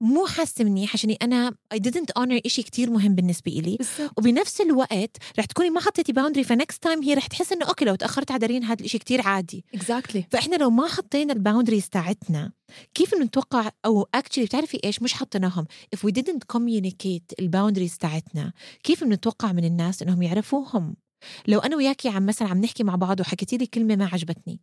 مو 0.00 0.26
حاسة 0.26 0.64
منيح 0.64 0.94
عشان 0.94 1.10
أنا 1.22 1.50
I 1.74 1.76
didn't 1.76 2.22
honor 2.22 2.40
إشي 2.46 2.62
كتير 2.62 2.90
مهم 2.90 3.14
بالنسبة 3.14 3.52
إلي. 3.52 3.78
وبنفس 4.18 4.60
الوقت 4.60 5.16
رح 5.38 5.44
تكوني 5.44 5.70
ما 5.70 5.80
حطيتي 5.80 6.12
boundary 6.12 6.44
ف 6.44 6.52
next 6.52 6.82
time 6.82 7.02
هي 7.02 7.14
رح 7.14 7.26
تحس 7.26 7.52
إنه 7.52 7.66
okay 7.66 7.84
لو 7.84 7.94
تأخرت 7.94 8.30
على 8.30 8.38
دارين 8.38 8.64
هذا 8.64 8.80
الإشي 8.80 8.98
كتير 8.98 9.20
عادي. 9.20 9.64
exactly 9.74 10.24
فإحنا 10.30 10.56
لو 10.56 10.70
ما 10.70 10.86
حطينا 10.86 11.32
ال 11.32 11.37
boundaries 11.37 11.88
تاعتنا 11.88 12.52
كيف 12.94 13.14
نتوقع 13.14 13.70
أو 13.84 14.08
actually 14.14 14.44
بتعرفي 14.44 14.80
إيش؟ 14.84 15.02
مش 15.02 15.14
حطيناهم. 15.14 15.66
If 15.96 15.98
we 15.98 16.12
didn't 16.12 16.56
communicate 16.56 17.34
ال 17.40 17.45
boundaries 17.45 17.98
تاعتنا 17.98 18.52
كيف 18.82 19.04
بنتوقع 19.04 19.52
من 19.52 19.64
الناس 19.64 20.02
إنهم 20.02 20.22
يعرفوهم؟ 20.22 20.96
لو 21.48 21.58
أنا 21.58 21.76
وياكي 21.76 22.08
عم 22.08 22.26
مثلا 22.26 22.48
عم 22.48 22.60
نحكي 22.60 22.84
مع 22.84 22.94
بعض 22.94 23.20
وحكيتي 23.20 23.56
لي 23.56 23.66
كلمة 23.66 23.96
ما 23.96 24.06
عجبتني 24.12 24.60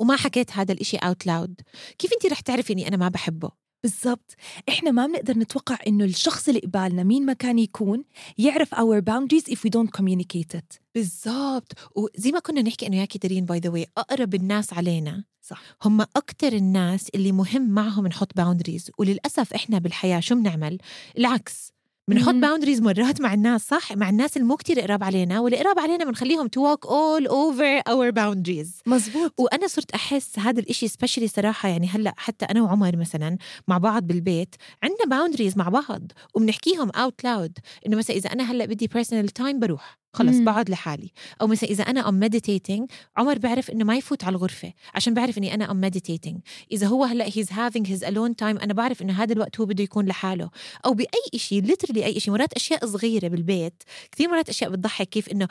وما 0.00 0.16
حكيت 0.16 0.52
هذا 0.52 0.72
الإشي 0.72 0.96
out 0.96 1.26
loud 1.26 1.60
كيف 1.98 2.12
انت 2.12 2.32
رح 2.32 2.40
تعرفي 2.40 2.72
إني 2.72 2.88
أنا 2.88 2.96
ما 2.96 3.08
بحبه؟ 3.08 3.65
بالضبط. 3.86 4.34
إحنا 4.68 4.90
ما 4.90 5.06
بنقدر 5.06 5.38
نتوقع 5.38 5.78
إنه 5.86 6.04
الشخص 6.04 6.48
اللي 6.48 6.60
قبالنا 6.60 7.02
مين 7.02 7.26
ما 7.26 7.32
كان 7.32 7.58
يكون 7.58 8.04
يعرف 8.38 8.74
our 8.74 9.00
boundaries 9.00 9.52
if 9.52 9.58
we 9.58 9.70
don't 9.70 10.00
communicate 10.00 10.58
it. 10.58 10.78
بالضبط. 10.94 11.72
وزي 11.96 12.32
ما 12.32 12.38
كنا 12.38 12.62
نحكي 12.62 12.86
إنه 12.86 12.96
ياكي 12.96 13.18
دارين 13.18 13.44
by 13.44 13.58
the 13.58 13.70
way 13.70 13.86
أقرب 13.96 14.34
الناس 14.34 14.72
علينا 14.72 15.24
صح. 15.42 15.62
هم 15.82 16.00
أكتر 16.00 16.52
الناس 16.52 17.08
اللي 17.14 17.32
مهم 17.32 17.70
معهم 17.70 18.06
نحط 18.06 18.36
boundaries 18.36 18.90
وللأسف 18.98 19.54
إحنا 19.54 19.78
بالحياة 19.78 20.20
شو 20.20 20.34
بنعمل؟ 20.34 20.78
العكس. 21.18 21.75
بنحط. 22.08 22.34
boundaries 22.34 22.80
مرات 22.82 23.20
مع 23.20 23.34
الناس 23.34 23.68
صح؟ 23.68 23.92
مع 23.92 24.08
الناس 24.08 24.36
اللي 24.36 24.48
مو 24.48 24.56
كتير 24.56 24.80
قراب 24.80 25.04
علينا 25.04 25.40
واللي 25.40 25.58
قراب 25.58 25.78
علينا 25.78 26.04
بنخليهم 26.04 26.46
to 26.46 26.60
walk 26.60 26.88
all 26.88 27.26
over 27.28 27.82
our 27.92 28.12
boundaries. 28.12 28.82
مزبوط. 28.86 29.34
وأنا 29.38 29.66
صرت 29.66 29.90
أحس 29.90 30.38
هذا 30.38 30.60
الإشي 30.60 30.88
especially 30.88 31.28
صراحة 31.28 31.68
يعني 31.68 31.86
هلأ 31.88 32.14
حتى 32.16 32.44
أنا 32.44 32.62
وعمر 32.62 32.96
مثلا 32.96 33.38
مع 33.68 33.78
بعض 33.78 34.02
بالبيت 34.06 34.54
عندنا 34.82 35.04
boundaries 35.18 35.58
مع 35.58 35.68
بعض 35.68 36.12
وبنحكيهم 36.34 36.90
out 36.90 37.24
loud 37.24 37.58
إنه 37.86 37.96
مثلا 37.96 38.16
إذا 38.16 38.32
أنا 38.32 38.50
هلأ 38.52 38.66
بدي 38.66 38.86
personal 38.86 39.28
time 39.28 39.58
بروح. 39.58 39.98
خلص. 40.16 40.36
بقعد 40.36 40.70
لحالي. 40.70 41.12
أو 41.40 41.46
مثلا 41.46 41.70
إذا 41.70 41.84
أنا 41.84 42.08
am 42.08 42.20
meditating 42.20 42.90
عمر 43.16 43.38
بيعرف 43.38 43.70
إنه 43.70 43.84
ما 43.84 43.96
يفوت 43.96 44.24
على 44.24 44.36
الغرفة 44.36 44.72
عشان 44.94 45.14
بعرف 45.14 45.38
إني 45.38 45.54
أنا 45.54 45.70
am 45.70 45.80
meditating 45.80 46.40
إذا 46.72 46.86
هو 46.86 47.04
هلأ 47.04 47.24
he's 47.34 47.52
having 47.52 47.90
his 47.90 48.04
alone 48.04 48.36
time 48.36 48.58
أنا 48.58 48.72
بعرف 48.74 49.02
إنه 49.02 49.22
هذا 49.22 49.32
الوقت 49.32 49.60
هو 49.60 49.66
بده 49.66 49.84
يكون 49.84 50.06
لحاله. 50.06 50.50
أو 50.86 50.94
بأي 50.94 51.38
شيء 51.38 51.62
literally 51.62 52.04
أي 52.04 52.20
شيء 52.20 52.34
مرات 52.34 52.52
أشياء 52.52 52.86
صغيرة 52.86 53.28
بالبيت 53.28 53.82
كثير 54.12 54.28
مرات 54.28 54.48
أشياء 54.48 54.70
بتضحك 54.70 55.08
كيف 55.08 55.28
إنه 55.28 55.48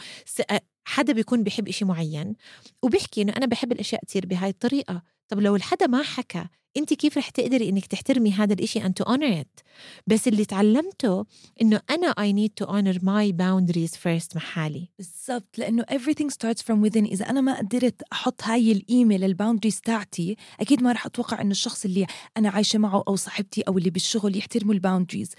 حدا 0.85 1.13
بيكون 1.13 1.43
بيحب 1.43 1.67
إشي 1.67 1.85
معين 1.85 2.35
وبيحكي 2.81 3.21
إنه 3.21 3.33
أنا 3.37 3.45
بحب 3.45 3.71
الأشياء 3.71 4.01
تصير 4.05 4.25
بهاي 4.25 4.49
الطريقة. 4.49 5.01
طب 5.27 5.39
لو 5.39 5.55
الحدا 5.55 5.87
ما 5.87 6.01
حكى 6.03 6.45
انت 6.77 6.93
كيف 6.93 7.17
رح 7.17 7.29
تقدري 7.29 7.69
انك 7.69 7.85
تحترمي 7.85 8.31
هذا 8.31 8.53
الإشي 8.53 8.81
and 8.81 8.93
to 9.01 9.05
honor 9.05 9.43
it 9.43 9.63
بس 10.07 10.27
اللي 10.27 10.45
تعلمته 10.45 11.25
إنه 11.61 11.81
أنا 11.89 12.11
I 12.11 12.33
need 12.33 12.63
to 12.63 12.69
honor 12.69 12.99
my 12.99 13.31
boundaries 13.31 13.95
first 13.95 14.35
مع 14.35 14.41
حالي 14.41 14.89
بالضبط 14.97 15.57
لأنه 15.57 15.83
everything 15.83 16.29
starts 16.29 16.61
from 16.61 16.89
within. 16.89 17.05
إذا 17.11 17.29
أنا 17.29 17.41
ما 17.41 17.57
قدرت 17.57 18.01
أحط 18.13 18.43
هاي 18.43 18.71
القيمه 18.71 19.17
لل 19.17 19.28
boundaries 19.28 19.81
تاعتي 19.81 20.35
أكيد 20.59 20.83
ما 20.83 20.91
رح 20.91 21.05
أتوقع 21.05 21.41
إنه 21.41 21.51
الشخص 21.51 21.85
اللي 21.85 22.07
أنا 22.37 22.49
عايشة 22.49 22.79
معه 22.79 23.03
أو 23.07 23.15
صاحبتي 23.15 23.61
أو 23.61 23.77
اللي 23.77 23.89
بالشغل 23.89 24.37
يحترموا 24.37 24.73
ال 24.73 24.78
boundaries. 24.78 25.31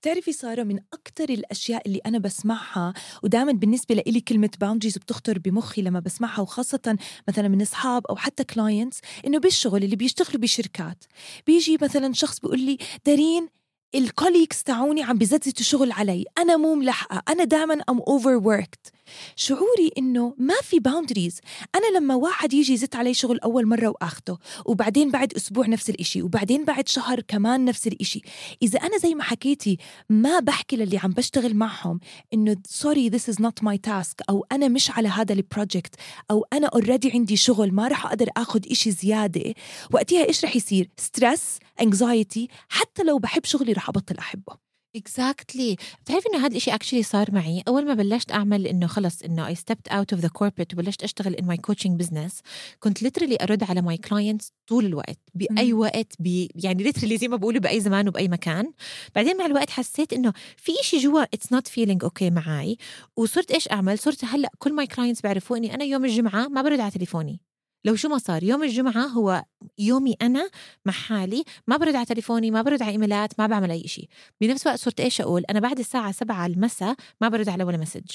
بتعرفي 0.00 0.32
سارة 0.32 0.62
من 0.62 0.78
أكثر 0.92 1.28
الأشياء 1.30 1.82
اللي 1.86 1.98
أنا 2.06 2.18
بسمعها 2.18 2.94
ودائما 3.22 3.52
بالنسبة 3.52 3.94
لإلي 3.94 4.20
كلمة 4.20 4.50
boundaries 4.60 4.98
بتخطر 4.98 5.38
بمخي 5.38 5.82
لما 5.82 6.00
بسمعها 6.00 6.40
وخاصة 6.40 6.96
مثلا 7.28 7.48
من 7.48 7.62
أصحاب 7.62 8.06
أو 8.06 8.16
حتى 8.16 8.44
clients 8.44 9.00
إنه 9.26 9.38
بالشغل 9.38 9.84
اللي 9.84 9.96
بيشتغلوا 9.96 10.40
بشركات 10.82 11.04
بيجي 11.46 11.78
مثلا 11.82 12.12
شخص 12.12 12.40
بيقول 12.40 12.60
لي 12.60 12.78
دارين 13.06 13.48
ال 13.94 14.00
colleagues 14.00 14.62
تاعوني 14.62 15.02
عم 15.02 15.18
بزتزتوا 15.18 15.64
شغل 15.64 15.92
علي. 15.92 16.24
أنا 16.38 16.56
مو 16.56 16.74
ملحقة. 16.74 17.22
أنا 17.28 17.44
دائما 17.44 17.74
am 17.88 17.98
overworked 17.98 18.92
شعوري 19.36 19.90
إنه 19.98 20.34
ما 20.38 20.54
في 20.62 20.80
boundaries 20.80 21.40
أنا 21.74 21.98
لما 21.98 22.14
واحد 22.14 22.52
يجي 22.54 22.72
يزت 22.72 22.96
علي 22.96 23.14
شغل 23.14 23.38
أول 23.38 23.66
مرة 23.66 23.88
وآخده 23.88 24.38
وبعدين 24.66 25.10
بعد 25.10 25.34
أسبوع 25.34 25.66
نفس 25.66 25.90
الإشي 25.90 26.22
وبعدين 26.22 26.64
بعد 26.64 26.88
شهر 26.88 27.20
كمان 27.20 27.64
نفس 27.64 27.86
الإشي. 27.86 28.20
إذا 28.62 28.78
أنا 28.78 28.98
زي 28.98 29.14
ما 29.14 29.22
حكيتي 29.22 29.78
ما 30.08 30.40
بحكي 30.40 30.76
للي 30.76 30.98
عم 30.98 31.10
بشتغل 31.10 31.54
معهم 31.54 32.00
إنه 32.34 32.56
sorry 32.66 33.08
this 33.08 33.28
is 33.28 33.40
not 33.40 33.62
my 33.62 33.78
task 33.78 34.22
أو 34.30 34.46
أنا 34.52 34.68
مش 34.68 34.90
على 34.90 35.08
هذا 35.08 35.32
ال 35.32 35.40
project 35.40 35.94
أو 36.30 36.46
أنا 36.52 36.66
already 36.66 37.10
عندي 37.12 37.36
شغل 37.36 37.74
ما 37.74 37.88
رح 37.88 38.06
أقدر 38.06 38.28
اخذ 38.36 38.60
إشي 38.70 38.90
زيادة. 38.90 39.54
وقتها 39.92 40.28
إيش 40.28 40.44
رح 40.44 40.56
يصير؟ 40.56 40.90
stress 40.96 41.58
anxiety 41.80 42.48
حتى 42.68 43.02
لو 43.02 43.18
بحب 43.18 43.44
شغلي 43.44 43.72
رح 43.72 43.88
أبطل 43.88 44.18
أحبه. 44.18 44.71
exactly 44.96 45.76
بتعرفي 46.04 46.28
إنه 46.28 46.46
هذا 46.46 46.56
الشيء 46.56 46.74
actually 46.74 47.02
صار 47.02 47.26
معي. 47.32 47.62
أول 47.68 47.86
ما 47.86 47.94
بلشت 47.94 48.32
أعمل 48.32 48.66
إنه 48.66 48.86
خلص 48.86 49.22
إنه 49.22 49.46
I 49.46 49.54
stepped 49.54 49.88
out 49.88 50.12
of 50.12 50.22
the 50.22 50.28
corporate 50.28 50.74
وبلشت 50.74 51.02
أشتغل 51.02 51.34
in 51.34 51.46
my 51.46 51.56
coaching 51.56 51.98
business 51.98 52.40
كنت 52.80 53.02
literally 53.02 53.38
أرد 53.42 53.62
على 53.64 53.82
my 53.82 53.96
clients 53.96 54.52
طول 54.66 54.86
الوقت 54.86 55.18
بأي. 55.34 55.72
وقت 55.72 56.12
بي 56.18 56.48
يعني 56.54 56.82
literally 56.82 57.16
زي 57.16 57.28
ما 57.28 57.36
بقولوا 57.36 57.60
بأي 57.60 57.80
زمان 57.80 58.08
وبأي 58.08 58.28
مكان. 58.28 58.72
بعدين 59.14 59.36
مع 59.36 59.46
الوقت 59.46 59.70
حسيت 59.70 60.12
إنه 60.12 60.32
في 60.56 60.72
شيء 60.82 61.00
جوا 61.00 61.22
it's 61.22 61.52
not 61.52 61.68
feeling 61.68 62.04
okay 62.04 62.30
معي 62.30 62.76
وصرت 63.16 63.50
إيش 63.50 63.70
أعمل؟ 63.70 63.98
صرت 63.98 64.24
هلأ 64.24 64.50
كل 64.58 64.72
my 64.72 64.86
clients 64.86 65.20
بيعرفوا 65.20 65.56
اني 65.56 65.74
أنا 65.74 65.84
يوم 65.84 66.04
الجمعة 66.04 66.48
ما 66.48 66.62
برد 66.62 66.80
على 66.80 66.90
تليفوني. 66.90 67.40
لو 67.84 67.96
شو 67.96 68.08
ما 68.08 68.18
صار 68.18 68.42
يوم 68.42 68.62
الجمعة 68.62 69.06
هو 69.06 69.44
يومي 69.78 70.16
أنا 70.22 70.50
مع 70.86 70.92
حالي 70.92 71.44
ما 71.66 71.76
برد 71.76 71.94
على 71.94 72.06
تليفوني 72.06 72.50
ما 72.50 72.62
برد 72.62 72.82
على 72.82 72.90
إيميلات 72.90 73.40
ما 73.40 73.46
بعمل 73.46 73.70
أي 73.70 73.88
شيء 73.88 74.08
بنفس 74.40 74.66
الوقت 74.66 74.80
صرت 74.80 75.00
إيش 75.00 75.20
أقول؟ 75.20 75.44
أنا 75.50 75.60
بعد 75.60 75.78
الساعة 75.78 76.12
سبعة 76.12 76.46
المساء 76.46 76.96
ما 77.20 77.28
برد 77.28 77.48
على 77.48 77.64
ولا 77.64 77.76
message. 77.76 78.10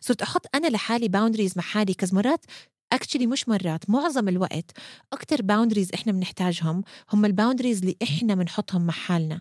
صرت 0.00 0.22
أحط 0.22 0.46
أنا 0.54 0.66
لحالي 0.66 1.08
boundaries 1.08 1.52
مع 1.56 1.62
حالي 1.62 1.94
'cause 1.94 2.14
مرات 2.14 2.44
actually 2.92 3.26
مش 3.26 3.48
مرات 3.48 3.90
معظم 3.90 4.28
الوقت 4.28 4.70
أكتر 5.12 5.42
boundaries 5.42 5.90
إحنا 5.94 6.12
بنحتاجهم 6.12 6.82
هم 7.12 7.24
ال 7.24 7.29
boundaries 7.29 7.78
اللي 7.80 7.96
إحنا 8.02 8.34
بنحطهم 8.34 8.86
مع 8.86 8.92
حالنا. 8.92 9.40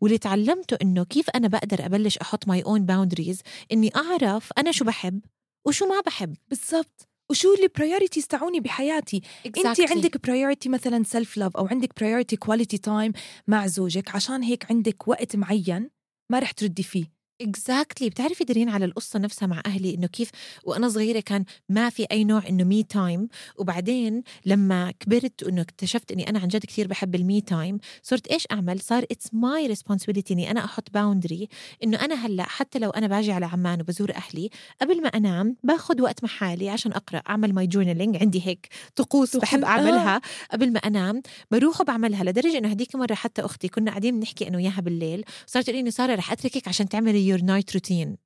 واللي 0.00 0.18
تعلمته 0.18 0.78
إنه 0.82 1.04
كيف 1.04 1.30
أنا 1.30 1.48
بقدر 1.48 1.86
أبلش 1.86 2.18
أحط 2.18 2.48
ماي 2.48 2.62
اون 2.62 2.86
باوندريز 2.86 3.40
إني 3.72 3.90
أعرف 3.96 4.50
أنا 4.58 4.72
شو 4.72 4.84
بحب 4.84 5.20
وشو 5.66 5.86
ما 5.86 6.00
بحب. 6.06 6.36
بالضبط. 6.48 7.13
وشو 7.30 7.54
ال 7.54 7.61
priorities 7.61 8.26
تاعوني 8.26 8.60
بحياتي؟ 8.60 9.20
انت 9.46 9.66
عندك 9.96 10.26
priority 10.26 10.68
مثلا 10.68 11.02
self 11.02 11.36
love 11.36 11.56
أو 11.56 11.66
عندك 11.66 11.90
priority 12.00 12.36
quality 12.36 12.78
time 12.78 13.12
مع 13.46 13.66
زوجك 13.66 14.14
عشان 14.14 14.42
هيك 14.42 14.70
عندك 14.70 15.08
وقت 15.08 15.36
معين 15.36 15.90
ما 16.30 16.38
رح 16.38 16.50
تردي 16.50 16.82
فيه. 16.82 17.13
exactly 17.40 18.10
بتعرفي 18.10 18.44
دارين 18.44 18.68
على 18.68 18.84
القصة 18.84 19.18
نفسها 19.18 19.46
مع 19.46 19.62
أهلي 19.66 19.94
إنه 19.94 20.06
كيف 20.06 20.30
وأنا 20.64 20.88
صغيرة 20.88 21.20
كان 21.20 21.44
ما 21.68 21.90
في 21.90 22.06
أي 22.12 22.24
نوع 22.24 22.48
إنه 22.48 22.64
مي 22.64 22.82
تايم 22.82 23.28
وبعدين 23.56 24.22
لما 24.46 24.90
كبرت 25.00 25.42
وإنه 25.42 25.62
اكتشفت 25.62 26.12
إني 26.12 26.28
أنا 26.28 26.38
عن 26.38 26.48
جد 26.48 26.66
كثير 26.66 26.86
بحب 26.86 27.14
ال 27.14 27.23
me 27.23 27.40
time 27.40 27.78
صرت 28.02 28.26
إيش 28.26 28.46
أعمل؟ 28.52 28.80
صار 28.80 29.04
it's 29.10 29.34
my 29.34 29.66
responsibility 29.66 30.34
إني 30.34 30.50
أنا 30.50 30.64
أحط 30.64 30.90
boundary 30.90 31.48
إنه 31.84 32.04
أنا 32.04 32.14
هلأ 32.14 32.42
حتى 32.42 32.78
لو 32.78 32.90
أنا 32.90 33.06
باجي 33.06 33.32
على 33.32 33.46
عمان 33.46 33.80
وبزور 33.80 34.14
أهلي 34.14 34.50
قبل 34.80 35.02
ما 35.02 35.08
أنام 35.08 35.56
باخذ 35.62 36.02
وقت 36.02 36.24
مع 36.24 36.28
حالي 36.28 36.68
عشان 36.68 36.92
أقرأ 36.92 37.22
أعمل 37.28 37.54
my 37.54 37.66
journaling 37.66 38.16
عندي 38.16 38.46
هيك 38.46 38.68
طقوس 38.96 39.36
بحب 39.36 39.64
آه. 39.64 39.68
اعملها 39.68 40.20
قبل 40.52 40.72
ما 40.72 40.78
أنام 40.78 41.22
بروح 41.50 41.80
وبعملها 41.80 42.24
لدرجة 42.24 42.58
إنه 42.58 42.68
هديك 42.68 42.96
مرة 42.96 43.14
حتى 43.14 43.42
أختي 43.42 43.68
كنا 43.68 43.90
قاعدين 43.90 44.20
بنحكي 44.20 44.48
انه 44.48 44.58
اياها 44.58 44.80
بالليل 44.80 45.24
صارت 45.46 45.66
تقول 45.66 45.84
لي 45.84 45.90
سارة 45.90 46.14
رح 46.14 46.32
أتركك 46.32 46.68
عشان 46.68 46.88
تعملي 46.88 47.23
your 47.28 47.40
night 47.40 47.74
routine 47.74 48.16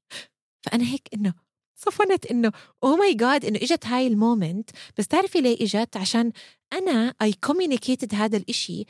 فأنا 0.62 0.85
هيك 0.85 1.09
إنه 1.14 1.35
صفنت 1.78 2.26
إنه 2.26 2.52
oh 2.85 2.97
my 2.97 3.14
God 3.14 3.44
إنه 3.45 3.59
إجت 3.59 3.87
هاي 3.87 4.07
ال 4.06 4.14
moment. 4.14 4.70
بس 4.99 5.07
تعرفي 5.07 5.40
ليه 5.40 5.57
إجت؟ 5.64 5.97
عشان 5.97 6.33
أنا 6.73 7.14
I 7.23 7.32
communicated 7.32 8.14
هذا 8.14 8.37
الإشي 8.37 8.85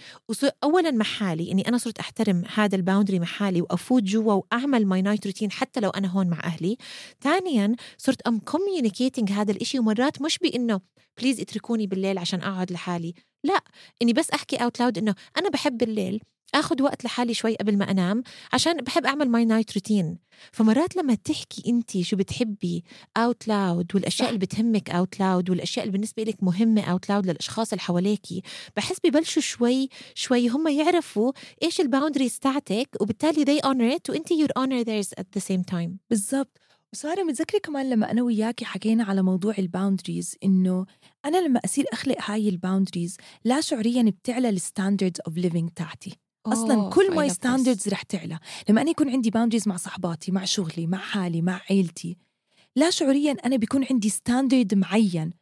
اولا 0.64 0.90
مع 0.90 1.04
حالي 1.04 1.52
إني 1.52 1.68
أنا 1.68 1.78
صرت 1.78 1.98
أحترم 1.98 2.44
هذا 2.54 2.76
ال 2.76 2.81
boundary 2.81 3.18
مع 3.18 3.26
حالي 3.26 3.62
وأفوت 3.62 4.02
جوا 4.02 4.32
وأعمل 4.32 4.86
my 4.86 5.02
night 5.02 5.26
routine 5.26 5.52
حتى 5.52 5.80
لو 5.80 5.90
أنا 5.90 6.08
هون 6.08 6.28
مع 6.28 6.40
أهلي. 6.44 6.76
ثانيا 7.20 7.76
صرت 7.98 8.22
am 8.22 8.38
communicating 8.38 9.32
هذا 9.32 9.52
الإشي 9.52 9.78
ومرات 9.78 10.22
مش 10.22 10.38
بإنه 10.38 10.80
please 11.20 11.40
اتركوني 11.40 11.86
بالليل 11.86 12.18
عشان 12.18 12.40
أقعد 12.40 12.72
لحالي. 12.72 13.14
لا 13.44 13.60
إني 14.02 14.12
بس 14.12 14.30
أحكي 14.30 14.56
out 14.56 14.80
loud 14.80 14.98
إنه 14.98 15.14
أنا 15.36 15.48
بحب 15.48 15.78
بالليل 15.78 16.22
اخذ 16.54 16.82
وقت 16.82 17.04
لحالي 17.04 17.34
شوي 17.34 17.54
قبل 17.54 17.76
ما 17.78 17.90
أنام 17.90 18.22
عشان 18.52 18.76
بحب 18.76 19.06
أعمل 19.06 19.28
my 19.28 19.44
night 19.44 19.74
routine 19.74 20.18
فمرات 20.52 20.96
لما 20.96 21.14
تحكي 21.14 21.70
انت 21.70 22.00
شو 22.00 22.16
بتحبي 22.16 22.84
out 23.16 23.48
loud 23.48 23.94
والأشياء. 23.94 24.28
اللي 24.28 24.38
بتهمك 24.38 24.90
out 24.90 25.20
loud 25.20 25.50
والأشياء 25.50 25.84
اللي 25.84 25.92
بالنسبة 25.92 26.22
لك 26.22 26.42
مهمة 26.42 26.82
out 26.82 27.08
loud 27.08 27.26
للأشخاص 27.26 27.72
اللي 27.72 27.82
حواليكي 27.82 28.42
بحس 28.76 28.96
ببلشوا 29.04 29.42
شوي 29.42 29.88
شوي 30.14 30.48
هم 30.48 30.68
يعرفوا 30.68 31.32
إيش 31.62 31.80
ال 31.80 31.85
boundaries 31.85 32.38
تاعتك 32.38 32.88
وبالتالي 33.00 33.44
they 33.44 33.62
honor 33.62 33.96
it 33.98 34.10
وانت 34.10 34.32
you 34.32 34.48
honor 34.58 34.84
theirs 34.84 35.20
at 35.20 35.26
the 35.38 35.42
same 35.42 35.74
time. 35.74 35.90
بالضبط. 36.10 36.58
وسارة 36.92 37.22
متذكرة 37.22 37.58
كمان 37.58 37.90
لما 37.90 38.10
أنا 38.10 38.22
وياكي 38.22 38.64
حكينا 38.64 39.04
على 39.04 39.22
موضوع 39.22 39.54
ال 39.58 39.65
boundaries 39.65 40.34
إنه 40.44 40.86
أنا 41.24 41.38
لما 41.46 41.60
أصير 41.64 41.84
أخلق 41.92 42.16
هاي 42.24 42.48
ال 42.48 42.54
boundaries 42.54 43.16
لا 43.44 43.60
شعوريا 43.60 44.02
بتعلى 44.02 44.48
ال 44.48 44.55
standards 44.55 45.20
of 45.26 45.36
living 45.36 45.70
تاعتي 45.70 46.18
أصلا 46.46 46.90
كل 46.90 47.14
my. 47.14 47.28
standards 47.30 47.88
رح 47.88 48.02
تعلى. 48.02 48.38
لما 48.68 48.82
أنا 48.82 48.90
يكون 48.90 49.10
عندي 49.10 49.30
boundaries 49.30 49.68
مع 49.68 49.76
صحباتي 49.76 50.32
مع 50.32 50.44
شغلي 50.44 50.86
مع 50.86 50.98
حالي 50.98 51.42
مع 51.42 51.60
عيلتي 51.70 52.16
لا 52.76 52.90
شعوريا 52.90 53.36
أنا 53.46 53.56
بيكون 53.56 53.84
عندي 53.90 54.08
standard 54.08 54.74
معين. 54.74 55.32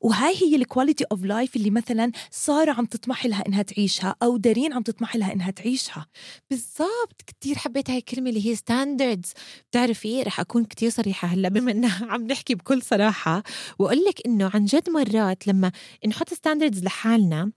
وهاي 0.00 0.34
هي 0.42 0.56
ال 0.56 0.62
quality 0.62 1.04
of 1.12 1.24
life 1.24 1.56
اللي 1.56 1.70
مثلا 1.70 2.12
سارة 2.30 2.72
عم 2.72 2.84
تطمح 2.84 3.26
لها 3.26 3.44
إنها 3.48 3.62
تعيشها 3.62 4.14
أو 4.22 4.36
دارين 4.36 4.72
عم 4.72 4.82
تطمح 4.82 5.16
لها 5.16 5.32
إنها 5.32 5.50
تعيشها. 5.50 6.06
بالضبط. 6.50 7.22
كتير 7.26 7.58
حبيت 7.58 7.90
هاي 7.90 7.98
الكلمة 7.98 8.28
اللي 8.28 8.46
هي 8.46 8.54
standards 8.54 9.32
بتعرفي 9.70 10.22
رح 10.22 10.40
أكون 10.40 10.64
كتير 10.64 10.90
صريحة 10.90 11.28
هلأ 11.28 11.48
بما 11.48 11.70
إنها 11.70 12.06
عم 12.12 12.26
نحكي 12.26 12.54
بكل 12.54 12.82
صراحة. 12.82 13.42
وأقول 13.78 14.04
لك 14.04 14.26
إنه 14.26 14.50
عن 14.54 14.64
جد 14.64 14.90
مرات 14.90 15.46
لما 15.46 15.72
نحط 16.08 16.34
standards 16.34 16.84
لحالنا 16.84 17.52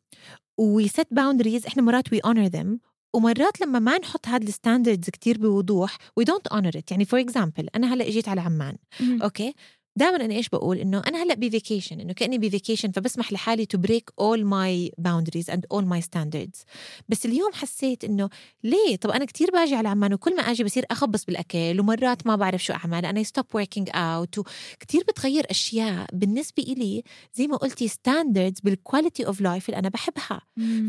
we 0.58 0.78
set 0.78 1.08
boundaries 1.12 1.66
إحنا 1.66 1.84
مرات 1.84 2.14
we 2.14 2.20
honor 2.22 2.52
them 2.52 2.89
ومرات 3.14 3.62
لما 3.62 3.80
ما 3.80 3.98
نحط 3.98 4.28
هاد 4.28 4.44
ال 4.44 4.50
standards 4.50 5.10
كتير 5.10 5.38
بوضوح 5.38 5.98
we 6.20 6.24
don't 6.24 6.58
honor 6.58 6.72
it. 6.80 6.84
يعني 6.92 7.06
for 7.06 7.24
example 7.24 7.66
أنا 7.76 7.94
هلأ 7.94 8.08
إجيت 8.08 8.30
على 8.30 8.42
عمان. 8.42 8.78
okay؟ 9.24 9.54
دائما 9.96 10.26
أنا 10.26 10.34
إيش 10.34 10.50
بقول؟ 10.50 10.78
إنه 10.78 11.04
أنا 11.08 11.24
هلأ 11.24 11.36
ب 11.36 11.43
vacation 11.43 12.00
إنه 12.00 12.14
كأني 12.14 12.38
ب 12.38 12.44
vacation 12.44 12.92
فبسمح 12.92 13.34
لحالي 13.34 13.66
to 13.66 13.78
break 13.78 14.10
all 14.20 14.46
my 14.46 14.92
boundaries 14.98 15.50
and 15.50 15.66
all 15.72 15.86
my 15.86 16.02
standards 16.02 16.64
بس 17.10 17.26
اليوم 17.26 17.52
حسيت 17.54 18.04
إنه 18.04 18.30
ليه؟ 18.64 18.96
طب 18.96 19.10
أنا 19.10 19.26
كتير 19.26 19.52
باجي 19.52 19.76
على 19.76 19.88
عمان 19.90 20.14
وكل 20.14 20.36
ما 20.36 20.42
آجي 20.42 20.64
بصير 20.64 20.86
أخبص 20.92 21.26
بالأكل 21.26 21.80
ومرات 21.80 22.28
ما 22.28 22.36
بعرف 22.36 22.64
شو 22.64 22.74
أعمل 22.74 23.06
أنا 23.06 23.24
stop 23.24 23.46
working 23.54 23.90
out 23.94 24.38
وكتير 24.38 25.04
بتغير 25.08 25.46
أشياء 25.50 26.06
بالنسبة 26.14 26.64
إلي 26.64 27.04
زي 27.34 27.48
ما 27.48 27.58
قلتي 27.58 27.88
standards 27.88 28.60
بال 28.60 28.75
quality 28.75 29.26
of 29.28 29.42
life 29.42 29.70
اللي 29.70 29.80
أنا 29.80 29.90
بحبها. 29.90 30.42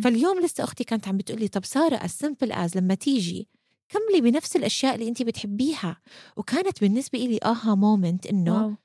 فاليوم 0.02 0.40
لسه 0.40 0.64
أختي 0.64 0.85
كانت 0.85 1.09
عم 1.09 1.16
بتقولي 1.16 1.49
طب 1.49 1.64
سارة 1.64 1.97
as 1.97 2.11
simple 2.26 2.52
as 2.52 2.76
لما 2.76 2.95
تيجي 2.95 3.49
كملي 3.88 4.30
بنفس 4.30 4.57
الأشياء 4.57 4.95
اللي 4.95 5.09
انت 5.09 5.23
بتحبيها. 5.23 5.97
وكانت 6.37 6.80
بالنسبة 6.80 7.19
لي 7.19 7.38
aha 7.45 7.75
moment 7.75 8.26
إنه. 8.26 8.76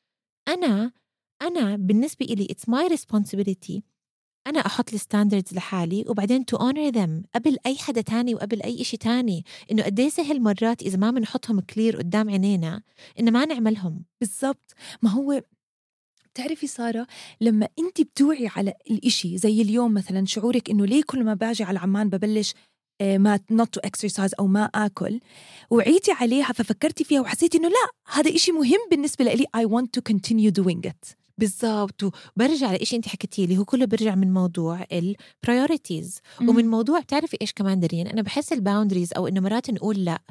أنا 0.47 0.91
أنا 1.41 1.75
بالنسبة 1.75 2.25
لي 2.25 2.47
it's 2.51 2.69
my 2.69 2.89
responsibility 2.97 3.81
أنا 4.47 4.59
أحط 4.65 4.93
ال 4.93 4.99
standards 4.99 5.53
لحالي 5.53 6.05
وبعدين 6.07 6.45
to 6.45 6.57
honor 6.57 6.89
them 6.89 7.23
قبل 7.35 7.57
أي 7.65 7.77
حدا 7.77 8.01
تاني 8.01 8.35
وقبل 8.35 8.61
أي 8.61 8.81
إشي 8.81 8.97
تاني. 8.97 9.45
إنه 9.71 9.83
قد 9.83 9.99
إيه 9.99 10.09
سهل 10.09 10.41
مرات 10.41 10.81
إذا 10.81 10.97
ما 10.97 11.11
بنحطهم 11.11 11.59
clear 11.59 11.97
قدام 11.97 12.29
عينينا 12.29 12.81
إنه 13.19 13.31
ما 13.31 13.45
نعملهم. 13.45 14.03
بالضبط. 14.21 14.73
ما 15.01 15.09
هو 15.09 15.41
بتعرفي 16.33 16.67
سارة 16.67 17.07
لما 17.41 17.67
انت 17.79 18.01
بتوعي 18.01 18.47
على 18.55 18.73
الإشي 18.91 19.37
زي 19.37 19.61
اليوم 19.61 19.93
مثلا 19.93 20.25
شعورك 20.25 20.69
إنه 20.69 20.85
ليه 20.85 21.03
كل 21.03 21.23
ما 21.23 21.33
باجي 21.33 21.63
على 21.63 21.79
عمان 21.79 22.09
ببلش 22.09 22.53
ما 23.01 23.39
not 23.53 23.65
to 23.77 23.89
exercise 23.89 24.31
أو 24.39 24.47
ما 24.47 24.69
آكل. 24.75 25.19
وعيتي 25.69 26.11
عليها 26.11 26.53
ففكرتي 26.53 27.03
فيها 27.03 27.21
وحسيتي 27.21 27.57
إنه 27.57 27.67
لا 27.67 27.89
هذا 28.13 28.35
إشي 28.35 28.51
مهم 28.51 28.79
بالنسبة 28.91 29.25
لي. 29.25 29.45
I 29.57 29.65
want 29.69 29.87
to 29.97 30.13
continue 30.13 30.51
doing 30.61 30.89
it. 30.89 31.15
بالضبط. 31.37 32.03
وبرجع 32.03 32.71
لإشي 32.71 32.95
أنت 32.95 33.07
حكيتي 33.07 33.45
لي 33.45 33.57
هو 33.57 33.65
كله 33.65 33.85
برجع 33.85 34.15
من 34.15 34.33
موضوع 34.33 34.85
ال 34.91 35.03
priorities 35.03 36.19
ومن 36.41 36.67
موضوع 36.67 36.99
بتعرفي 36.99 37.37
إيش 37.41 37.53
كمان 37.53 37.79
دارين 37.79 38.07
أنا 38.07 38.21
بحس 38.21 38.53
ال 38.53 38.59
boundaries 38.59 39.13
أو 39.13 39.27
إنه 39.27 39.41
مرات 39.41 39.69
نقول 39.69 40.05
لا 40.05 40.21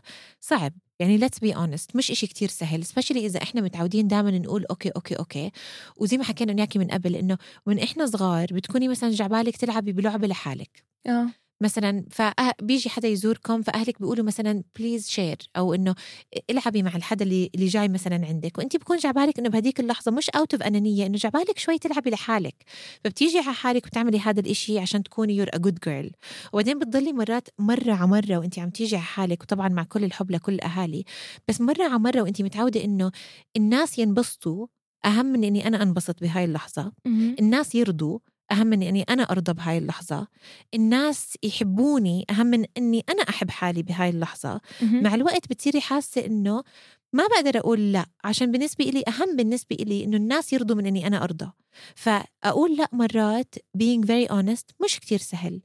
صعب. 0.40 0.73
يعني 0.99 1.18
let's 1.21 1.49
be 1.49 1.54
honest 1.54 1.97
مش 1.97 2.11
إشي 2.11 2.26
كتير 2.26 2.49
سهل 2.49 2.85
especially 2.85 3.16
إذا 3.16 3.42
إحنا 3.42 3.61
متعودين 3.61 4.09
دائما 4.09 4.30
نقول 4.30 4.64
okay 4.64 4.88
okay 4.88 5.14
okay. 5.14 5.50
وزي 5.97 6.16
ما 6.18 6.25
حكينا 6.25 6.52
وياكي 6.52 6.78
من 6.78 6.88
قبل 6.88 7.16
إنه 7.16 7.38
من 7.66 7.78
إحنا 7.78 8.06
صغار 8.06 8.47
بتكوني 8.52 8.88
مثلا 8.88 9.11
جعبالك 9.11 9.56
تلعبي 9.56 9.92
بلعبة 9.92 10.26
لحالك. 10.26 10.85
آه. 11.06 11.28
مثلا 11.61 12.04
فبيجي 12.11 12.88
حدا 12.90 13.08
يزوركم 13.08 13.62
فأهلك 13.62 14.00
بيقولوا 14.00 14.25
مثلا 14.25 14.62
please 14.78 15.08
share 15.08 15.36
أو 15.56 15.75
إنه 15.75 15.94
العبي 16.50 16.82
مع 16.82 16.96
الحدا 16.96 17.25
اللي 17.25 17.50
اللي 17.54 17.66
جاي 17.66 17.88
مثلا 17.88 18.26
عندك. 18.26 18.58
وانت 18.58 18.76
بكون 18.76 18.96
جعبالك 18.99 19.38
إنه 19.38 19.49
بهديك 19.49 19.80
اللحظة 19.80 20.11
مش 20.12 20.30
out 20.30 20.54
of 20.54 20.62
أنانية 20.62 21.06
إنه 21.06 21.16
جعبالك 21.16 21.58
شوي 21.58 21.78
تلعبي 21.78 22.11
لحالك. 22.11 22.54
فبتيجي 23.04 23.38
على 23.38 23.54
حالك 23.54 23.87
وتعملي 23.87 24.18
هذا 24.20 24.40
الإشي 24.40 24.78
عشان 24.78 25.02
تكوني 25.02 25.37
you're 25.36 25.48
a 25.54 25.58
good 25.58 25.78
girl 25.84 26.10
وبعدين 26.52 26.78
بتضلي 26.78 27.12
مرات 27.12 27.49
مرة 27.58 27.92
على 27.92 28.06
مرة 28.06 28.37
وانت 28.38 28.58
عم 28.58 28.70
تيجي 28.70 28.96
على 28.96 29.04
حالك 29.04 29.42
وطبعا 29.42 29.68
مع 29.68 29.82
كل 29.84 30.04
الحب 30.04 30.30
لكل 30.30 30.54
الاهالي 30.54 31.04
بس 31.49 31.61
مرة 31.61 31.84
على 31.84 31.99
مرة 31.99 32.23
وانت 32.23 32.42
متعودة 32.42 32.84
إنه 32.84 33.11
الناس 33.56 33.99
ينبسطوا 33.99 34.66
أهم 35.04 35.26
من 35.26 35.44
إني 35.44 35.66
أنا 35.66 35.82
أنبسط 35.82 36.20
بهاي 36.20 36.44
اللحظة. 36.44 36.92
الناس 37.40 37.75
يرضوا 37.75 38.18
أهم 38.52 38.66
من 38.66 38.82
إني 38.82 39.02
أنا 39.02 39.22
أرضى 39.22 39.52
بهاي 39.52 39.78
اللحظة. 39.78 40.26
الناس 40.74 41.34
يحبوني 41.42 42.24
أهم 42.30 42.46
من 42.46 42.64
إني 42.78 43.04
أنا 43.08 43.22
أحب 43.22 43.50
حالي 43.50 43.82
بهاي 43.82 44.08
اللحظة. 44.08 44.60
مع 44.82 45.14
الوقت 45.14 45.48
بتصيري 45.50 45.80
حاسة 45.80 46.26
إنه 46.26 46.64
ما 47.12 47.26
بقدر 47.26 47.58
أقول 47.58 47.92
لا 47.92 48.06
عشان 48.24 48.52
بالنسبة 48.52 48.84
إلي 48.84 49.04
أهم 49.08 49.36
بالنسبة 49.36 49.76
إلي 49.80 50.04
إنه 50.04 50.16
الناس 50.16 50.52
يرضوا 50.52 50.76
من 50.76 50.86
إني 50.86 51.06
أنا 51.06 51.24
أرضى. 51.24 51.50
فأقول 51.94 52.76
لا 52.76 52.88
مرات 52.92 53.54
being 53.78 54.04
very 54.06 54.28
honest 54.30 54.74
مش 54.84 55.00
كتير 55.00 55.18
سهل. 55.18 55.62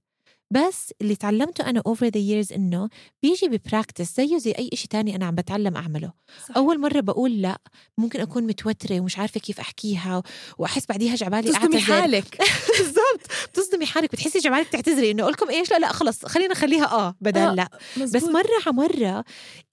بس 0.52 0.94
اللي 1.02 1.16
تعلمته 1.16 1.70
أنا 1.70 1.82
over 1.88 2.06
the 2.10 2.20
years 2.48 2.54
إنه 2.56 2.90
بيجي 3.24 3.48
ببراكتس 3.48 4.16
زيه 4.18 4.38
زي 4.38 4.52
أي 4.52 4.70
إشي 4.74 4.88
تاني 4.88 5.16
أنا 5.16 5.26
عم 5.26 5.36
بتعلم 5.36 5.76
أعمله. 5.78 6.12
صح. 6.50 6.58
أول 6.58 6.80
مرة 6.80 7.00
بقول 7.00 7.42
لأ 7.42 7.58
ممكن 7.98 8.20
أكون 8.20 8.44
متوترة 8.44 9.00
ومش 9.00 9.18
عارفة 9.18 9.40
كيف 9.40 9.60
أحكيها 9.60 10.24
وأحس 10.58 10.86
بعديها 10.90 11.16
جعبالي 11.16 11.50
تصدمي 11.52 11.76
أعتذر. 11.78 11.94
حالك. 12.02 12.38
بالضبط. 12.80 13.32
بتصدمي 13.50 13.86
حالك 13.86 14.12
بتحسي 14.12 14.40
جمالك 14.40 14.68
تعتذري 14.68 15.12
إنه 15.12 15.30
لكم 15.30 15.50
إيش؟ 15.50 15.72
لا 15.72 15.80
لا 15.80 15.92
خلص 15.94 16.26
خلينا 16.26 16.52
نخليها 16.52 16.86
آه 16.86 17.16
بدل 17.22 17.42
آه، 17.42 17.54
لأ. 17.54 17.70
بس 17.98 18.02
مزبوط. 18.16 18.30
مرة 18.30 18.50
على 18.66 18.76
مرة 18.76 19.24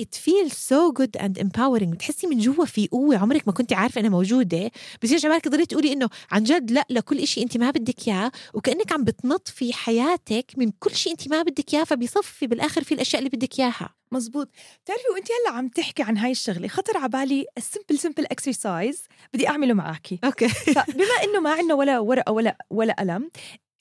it 0.02 0.16
feels 0.16 0.52
so 0.52 0.92
good 1.02 1.20
and 1.22 1.42
empowering. 1.42 1.88
بتحسي 1.88 2.26
من 2.26 2.38
جوا 2.38 2.64
في 2.64 2.88
قوة 2.88 3.16
عمرك 3.18 3.42
ما 3.46 3.52
كنت 3.52 3.72
عارفة 3.72 4.00
إنها 4.00 4.10
موجودة. 4.10 4.70
بصير 5.02 5.18
جمالك 5.18 5.44
تقدري 5.44 5.66
تقولي 5.66 5.92
إنه 5.92 6.08
عن 6.30 6.42
جد 6.44 6.70
لأ 6.70 6.86
لكل 6.90 7.18
إشي 7.18 7.42
أنت 7.42 7.56
ما 7.56 7.70
بدك 7.70 8.08
إياه 8.08 8.32
وكأنك 8.54 8.92
عم 8.92 9.04
بتنظفي 9.04 9.72
حياتك 9.72 10.46
من 10.56 10.65
كل 10.78 10.94
شيء 10.94 11.12
انت 11.12 11.28
ما 11.28 11.42
بدك 11.42 11.74
إياه 11.74 11.84
فبيصفي 11.84 12.46
بالآخر 12.46 12.84
في 12.84 12.94
الأشياء 12.94 13.18
اللي 13.18 13.36
بدك 13.36 13.60
إياها. 13.60 13.94
مزبوط. 14.12 14.50
بتعرفي 14.84 15.02
وانت 15.14 15.28
هلأ 15.32 15.56
عم 15.56 15.68
تحكي 15.68 16.02
عن 16.02 16.18
هاي 16.18 16.30
الشغلة 16.30 16.68
خطر 16.68 16.96
على 16.96 17.08
بالي 17.08 17.46
ال 17.58 17.64
simple 17.64 17.98
simple 17.98 18.26
exercise 18.26 19.02
بدي 19.34 19.48
أعمله 19.48 19.74
معك 19.74 20.24
okay. 20.24 20.48
فبما 20.48 21.22
إنه 21.24 21.40
ما 21.40 21.52
عندنا 21.52 21.74
ولا 21.74 21.98
ورقة 21.98 22.32
ولا 22.32 22.58
ولا 22.70 22.92
قلم 22.92 23.30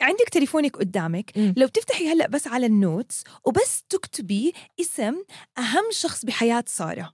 عندك 0.02 0.30
تليفونك 0.32 0.78
قدامك. 0.78 1.38
مم. 1.38 1.54
لو 1.58 1.68
بتفتحي 1.68 2.08
هلأ 2.12 2.28
بس 2.28 2.48
على 2.48 2.66
ال 2.66 2.76
notes 2.76 3.24
وبس 3.46 3.84
تكتبي 3.90 4.54
اسم 4.80 5.24
أهم 5.58 5.84
شخص 5.92 6.26
بحياة 6.26 6.64
سارة. 6.68 7.14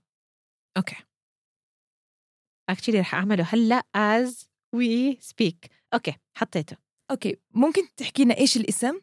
okay. 0.76 0.96
Actually 2.68 3.00
رح 3.00 3.14
أعمله 3.14 3.44
هلأ 3.44 3.82
as 3.96 4.30
we 4.76 5.16
speak. 5.20 5.68
okay 5.94 6.14
حطيته. 6.36 6.76
okay 7.10 7.36
ممكن 7.50 7.82
تحكي 7.96 8.24
لنا 8.24 8.38
إيش 8.38 8.56
الاسم؟ 8.56 9.00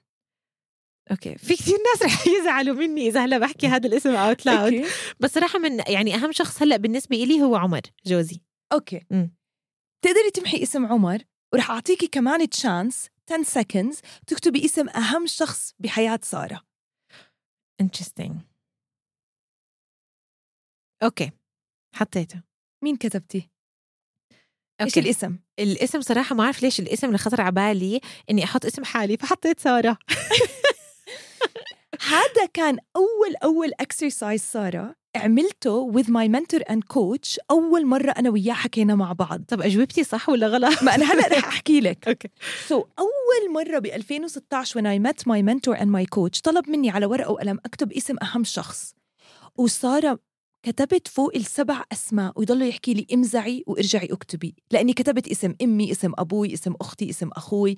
Okay. 1.11 1.37
في 1.37 1.55
كثير 1.55 1.77
ناس 1.91 2.03
رح 2.03 2.27
يزعلوا 2.27 2.75
مني 2.75 3.07
إذا 3.07 3.25
هلا 3.25 3.37
بحكي 3.37 3.67
هذا 3.67 3.87
الاسم 3.87 4.15
out 4.15 4.45
loud 4.45 4.85
بس 5.19 5.33
صراحة 5.33 5.59
من 5.59 5.79
يعني 5.87 6.15
أهم 6.15 6.31
شخص 6.31 6.61
هلا 6.61 6.77
بالنسبة 6.77 7.17
لي 7.17 7.41
هو 7.41 7.55
عمر 7.55 7.81
جوزي. 8.05 8.41
Okay. 8.73 9.05
تقدري 10.01 10.31
تمحي 10.33 10.63
اسم 10.63 10.85
عمر 10.85 11.23
ورح 11.53 11.71
أعطيكي 11.71 12.07
كمان 12.07 12.49
chance 12.49 13.09
10 13.31 13.61
seconds 13.61 13.97
تكتبي 14.27 14.65
اسم 14.65 14.89
أهم 14.89 15.27
شخص 15.27 15.73
بحياة 15.79 16.19
سارة. 16.23 16.61
Interesting. 17.83 18.31
Okay. 21.03 21.31
حطيته. 21.95 22.41
مين 22.83 22.95
كتبتي؟ 22.95 23.49
إيش 24.81 24.97
okay. 24.97 24.99
الاسم؟ 24.99 25.39
الاسم 25.59 26.01
صراحة 26.01 26.35
ما 26.35 26.43
أعرف 26.43 26.63
ليش 26.63 26.79
الاسم 26.79 27.07
اللي 27.07 27.17
خطر 27.17 27.41
على 27.41 27.51
بالي 27.51 28.01
إني 28.29 28.43
أحط 28.43 28.65
اسم 28.65 28.83
حالي 28.83 29.17
فحطيت 29.17 29.59
سارة. 29.59 29.97
هذا 32.07 32.45
كان 32.53 32.77
أول 32.95 33.35
أول 33.43 33.71
exercise 33.79 34.41
سارة 34.41 34.95
عملته 35.15 35.91
with 35.91 36.05
my 36.05 36.27
mentor 36.27 36.61
and 36.71 36.79
coach 36.93 37.37
أول 37.51 37.85
مرة 37.85 38.11
أنا 38.11 38.29
وياه 38.29 38.53
حكينا 38.53 38.95
مع 38.95 39.13
بعض. 39.13 39.41
طب 39.47 39.61
أجوبتي 39.61 40.03
صح 40.03 40.29
ولا 40.29 40.47
غلط؟ 40.47 40.83
ما 40.83 40.95
أنا 40.95 41.05
هلأ 41.05 41.27
رح 41.27 41.47
أحكي 41.47 41.79
لك. 41.79 41.97
Okay. 42.07 42.29
So 42.67 42.81
so, 42.81 42.85
أول 42.99 43.53
مرة 43.53 43.79
ب 43.79 43.85
2016 43.85 44.79
when 44.81 44.83
I 44.85 44.99
met 45.09 45.21
my 45.21 45.41
mentor 45.41 45.75
and 45.79 45.87
my 45.87 46.05
coach 46.17 46.41
طلب 46.43 46.69
مني 46.69 46.89
على 46.89 47.05
ورقة 47.05 47.31
وقلم 47.31 47.59
أكتب 47.65 47.91
اسم 47.93 48.15
أهم 48.23 48.43
شخص. 48.43 48.93
وسارة 49.57 50.19
كتبت 50.63 51.07
فوق 51.07 51.35
السبع 51.35 51.83
أسماء 51.91 52.33
ويضلوا 52.35 52.67
يحكي 52.67 52.93
لي 52.93 53.07
امزعي 53.13 53.63
وارجعي 53.67 54.07
اكتبي 54.11 54.55
لأني 54.71 54.93
كتبت 54.93 55.27
اسم 55.27 55.55
أمي 55.61 55.91
اسم 55.91 56.11
أبوي 56.17 56.53
اسم 56.53 56.73
أختي 56.81 57.09
اسم 57.09 57.29
أخوي 57.33 57.77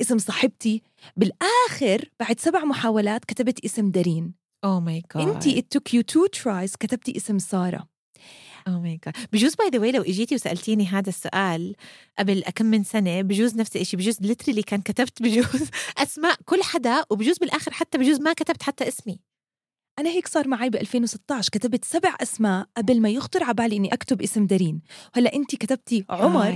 اسم 0.00 0.18
صاحبتي. 0.18 0.82
بالآخر 1.16 2.10
بعد 2.20 2.40
سبع 2.40 2.64
محاولات 2.64 3.24
كتبت 3.24 3.64
اسم 3.64 3.90
دارين. 3.90 4.34
oh 4.64 4.80
my 4.80 5.02
god 5.14 5.28
انت 5.28 5.48
it 5.48 5.78
took 5.78 5.98
you 5.98 6.02
two 6.02 6.40
tries 6.40 6.76
كتبتي 6.80 7.16
اسم 7.16 7.38
سارة. 7.38 7.88
oh 8.68 8.80
my 8.80 9.00
god 9.06 9.16
بجوز 9.32 9.54
by 9.54 9.68
the 9.68 9.78
way 9.78 9.92
لو 9.92 10.02
اجيتي 10.02 10.34
وسألتيني 10.34 10.86
هذا 10.86 11.08
السؤال 11.08 11.76
قبل 12.18 12.42
كم 12.54 12.66
من 12.66 12.84
سنة 12.84 13.22
بجوز 13.22 13.56
نفس 13.56 13.76
الشيء 13.76 14.00
بجوز 14.00 14.20
literally 14.20 14.62
كان 14.62 14.80
كتبت 14.80 15.22
بجوز 15.22 15.68
أسماء 15.98 16.36
كل 16.44 16.62
حدا 16.62 17.04
وبجوز 17.10 17.38
بالآخر 17.38 17.72
حتى 17.72 17.98
بجوز 17.98 18.20
ما 18.20 18.32
كتبت 18.32 18.62
حتى 18.62 18.88
اسمي. 18.88 19.27
أنا 19.98 20.10
هيك 20.10 20.28
صار 20.28 20.48
معي 20.48 20.70
ب 20.70 20.76
2016 20.76 21.48
كتبت 21.52 21.84
سبع 21.84 22.14
أسماء 22.20 22.66
قبل 22.76 23.00
ما 23.00 23.08
يخطر 23.10 23.42
على 23.44 23.54
بالي 23.54 23.76
إني 23.76 23.92
أكتب 23.94 24.22
اسم 24.22 24.46
دارين. 24.46 24.80
هلأ 25.14 25.34
انت 25.34 25.54
كتبتي 25.56 26.04
عمر. 26.10 26.50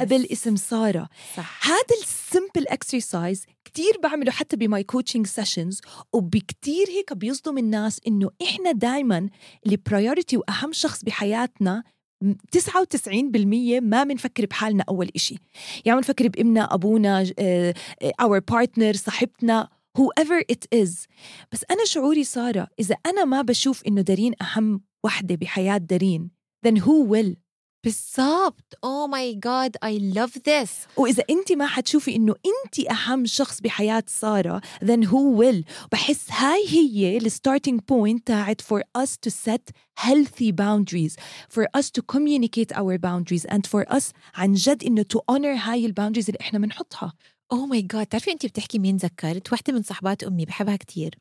قبل 0.00 0.26
اسم 0.32 0.56
سارة. 0.56 1.08
صح. 1.36 1.66
هذا 1.66 2.00
ال 2.02 2.11
simple 2.11 2.68
exercise 2.68 3.44
كتير 3.64 3.92
بعمله 4.02 4.30
حتى 4.32 4.56
ب 4.56 4.65
my 4.65 4.82
coaching 4.84 5.26
sessions 5.26 5.80
وبكتير 6.12 6.86
هيك 6.88 7.12
بيصدم 7.12 7.58
الناس 7.58 8.00
إنه 8.06 8.30
إحنا 8.42 8.72
دائما 8.72 9.28
ال 9.66 9.74
priority 9.74 10.36
وأهم 10.36 10.72
شخص 10.72 11.04
بحياتنا 11.04 11.82
م- 12.22 12.34
99% 12.56 13.80
ما 13.80 14.04
بنفكر 14.04 14.46
بحالنا 14.46 14.84
أول 14.88 15.10
إشي. 15.16 15.36
يعني 15.84 15.96
بنفكر 16.00 16.28
بابننا 16.28 16.74
أبونا 16.74 17.22
ج- 17.22 17.32
آه، 17.38 17.74
آه، 18.02 18.12
our 18.22 18.40
partner 18.54 18.96
صاحبتنا. 18.96 19.68
Whoever 19.98 20.42
it 20.52 20.78
is. 20.84 21.06
بس 21.52 21.64
أنا 21.70 21.84
شعوري 21.84 22.24
سارة 22.24 22.68
إذا 22.80 22.96
أنا 23.06 23.24
ما 23.24 23.42
بشوف 23.42 23.82
إنه 23.86 24.00
دارين 24.00 24.32
أهم 24.42 24.80
وحدة 25.04 25.34
بحياة 25.34 25.76
دارين 25.78 26.30
then 26.66 26.76
who 26.80 27.04
will 27.12 27.36
بالضبط. 27.84 28.74
oh 28.84 29.06
my 29.06 29.34
god 29.34 29.76
I 29.84 29.98
love 29.98 30.38
this 30.48 30.72
وإذا 30.96 31.24
أنت 31.30 31.52
ما 31.52 31.66
حتشوفي 31.66 32.16
إنه 32.16 32.34
أنت 32.46 32.90
أهم 32.90 33.26
شخص 33.26 33.60
بحياة 33.60 34.04
سارة 34.06 34.60
then 34.84 35.02
who 35.04 35.38
will 35.40 35.64
بحس 35.92 36.30
هاي 36.30 36.64
هي 36.68 37.16
ال 37.16 37.23
starting 37.23 37.80
point 37.88 38.26
تاعت 38.26 38.60
for 38.60 38.82
us 39.02 39.10
to 39.26 39.30
set 39.30 39.70
healthy 40.00 40.52
boundaries 40.52 41.16
for 41.50 41.64
us 41.78 41.90
to 41.90 42.02
communicate 42.14 42.72
our 42.76 42.98
boundaries 42.98 43.44
and 43.44 43.66
for 43.66 43.96
us 43.96 44.12
عن 44.34 44.52
جد 44.52 44.84
إنه 44.84 45.02
to 45.14 45.20
honor 45.32 45.68
هاي 45.68 45.86
ال 45.86 45.90
boundaries 45.90 46.26
اللي 46.26 46.38
إحنا 46.40 46.58
بنحطها 46.58 47.12
oh 47.52 47.66
my 47.66 47.82
god 47.82 48.06
بتعرفي 48.06 48.30
انت 48.32 48.46
بتحكي 48.46 48.78
مين 48.78 48.96
ذكرت؟ 48.96 49.52
وحده 49.52 49.72
من 49.72 49.82
صحبات 49.82 50.22
أمي 50.24 50.44
بحبها 50.44 50.76
كتير. 50.76 51.18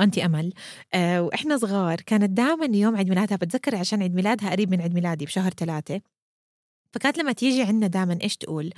انتي 0.00 0.26
أمل. 0.26 0.52
آه 0.94 1.22
وإحنا 1.22 1.58
صغار 1.58 2.00
كانت 2.00 2.30
دائما 2.30 2.78
يوم 2.78 2.96
عيد 2.96 3.08
ميلادها 3.08 3.36
بتذكر 3.36 3.76
عشان 3.76 4.02
عيد 4.02 4.14
ميلادها 4.14 4.50
قريب 4.50 4.70
من 4.70 4.80
عيد 4.82 4.94
ميلادي 4.94 5.24
بشهر 5.24 5.52
ثلاثة 5.52 6.00
فكانت 6.92 7.18
لما 7.18 7.32
تيجي 7.32 7.62
عندنا 7.62 7.86
دائما 7.86 8.18
إيش 8.22 8.36
تقول؟ 8.36 8.70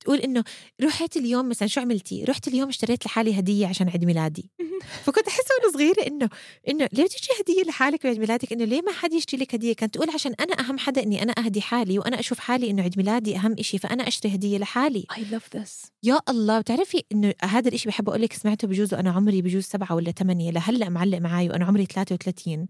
تقول 0.00 0.18
إنه 0.18 0.44
رحت 0.82 1.16
اليوم 1.16 1.48
مثلا 1.48 1.68
شو 1.68 1.80
عملتي؟ 1.80 2.24
رحت 2.24 2.48
اليوم 2.48 2.68
اشتريت 2.68 3.06
لحالي 3.06 3.38
هدية 3.38 3.66
عشان 3.66 3.88
عيد 3.88 4.04
ميلادي 4.04 4.50
فكنت 5.04 5.28
أحس 5.28 5.44
وأنا 5.60 5.72
صغيرة 5.72 6.06
إنه 6.06 6.28
إنه 6.68 6.88
ليه 6.92 7.06
تجي 7.06 7.28
هدية 7.40 7.62
لحالك 7.62 8.04
بعيد 8.04 8.18
ميلادك؟ 8.18 8.52
إنه 8.52 8.64
ليه 8.64 8.82
ما 8.82 8.92
حد 8.92 9.12
يشتري 9.12 9.40
لك 9.40 9.54
هدية؟ 9.54 9.72
كانت 9.72 9.94
تقول 9.94 10.10
عشان 10.10 10.34
أنا 10.40 10.60
أهم 10.60 10.78
حدا 10.78 11.02
إني 11.02 11.22
أنا 11.22 11.34
أهدي 11.38 11.60
حالي 11.60 11.98
وأنا 11.98 12.20
أشوف 12.20 12.38
حالي 12.38 12.70
إنه 12.70 12.82
عيد 12.82 12.96
ميلادي 12.96 13.36
أهم 13.36 13.56
إشي 13.58 13.78
فأنا 13.78 14.08
أشتري 14.08 14.34
هدية 14.34 14.58
لحالي 14.58 15.06
I 15.12 15.34
love 15.34 15.58
this 15.58 15.90
يا 16.02 16.20
الله 16.28 16.60
بتعرفي 16.60 17.02
إنه 17.12 17.34
هذا 17.42 17.68
الإشي 17.68 17.88
بحب 17.88 18.08
أقول 18.08 18.22
لك 18.22 18.32
سمعته 18.32 18.68
بجوز 18.68 18.94
وأنا 18.94 19.10
عمري 19.10 19.42
بجوز 19.42 19.64
سبعة 19.64 19.94
ولا 19.94 20.12
ثمانية 20.12 20.50
لهلأ 20.50 20.88
معلق 20.88 21.18
معي 21.18 21.48
وأنا 21.48 21.64
عمري 21.64 21.86
33 21.86 22.66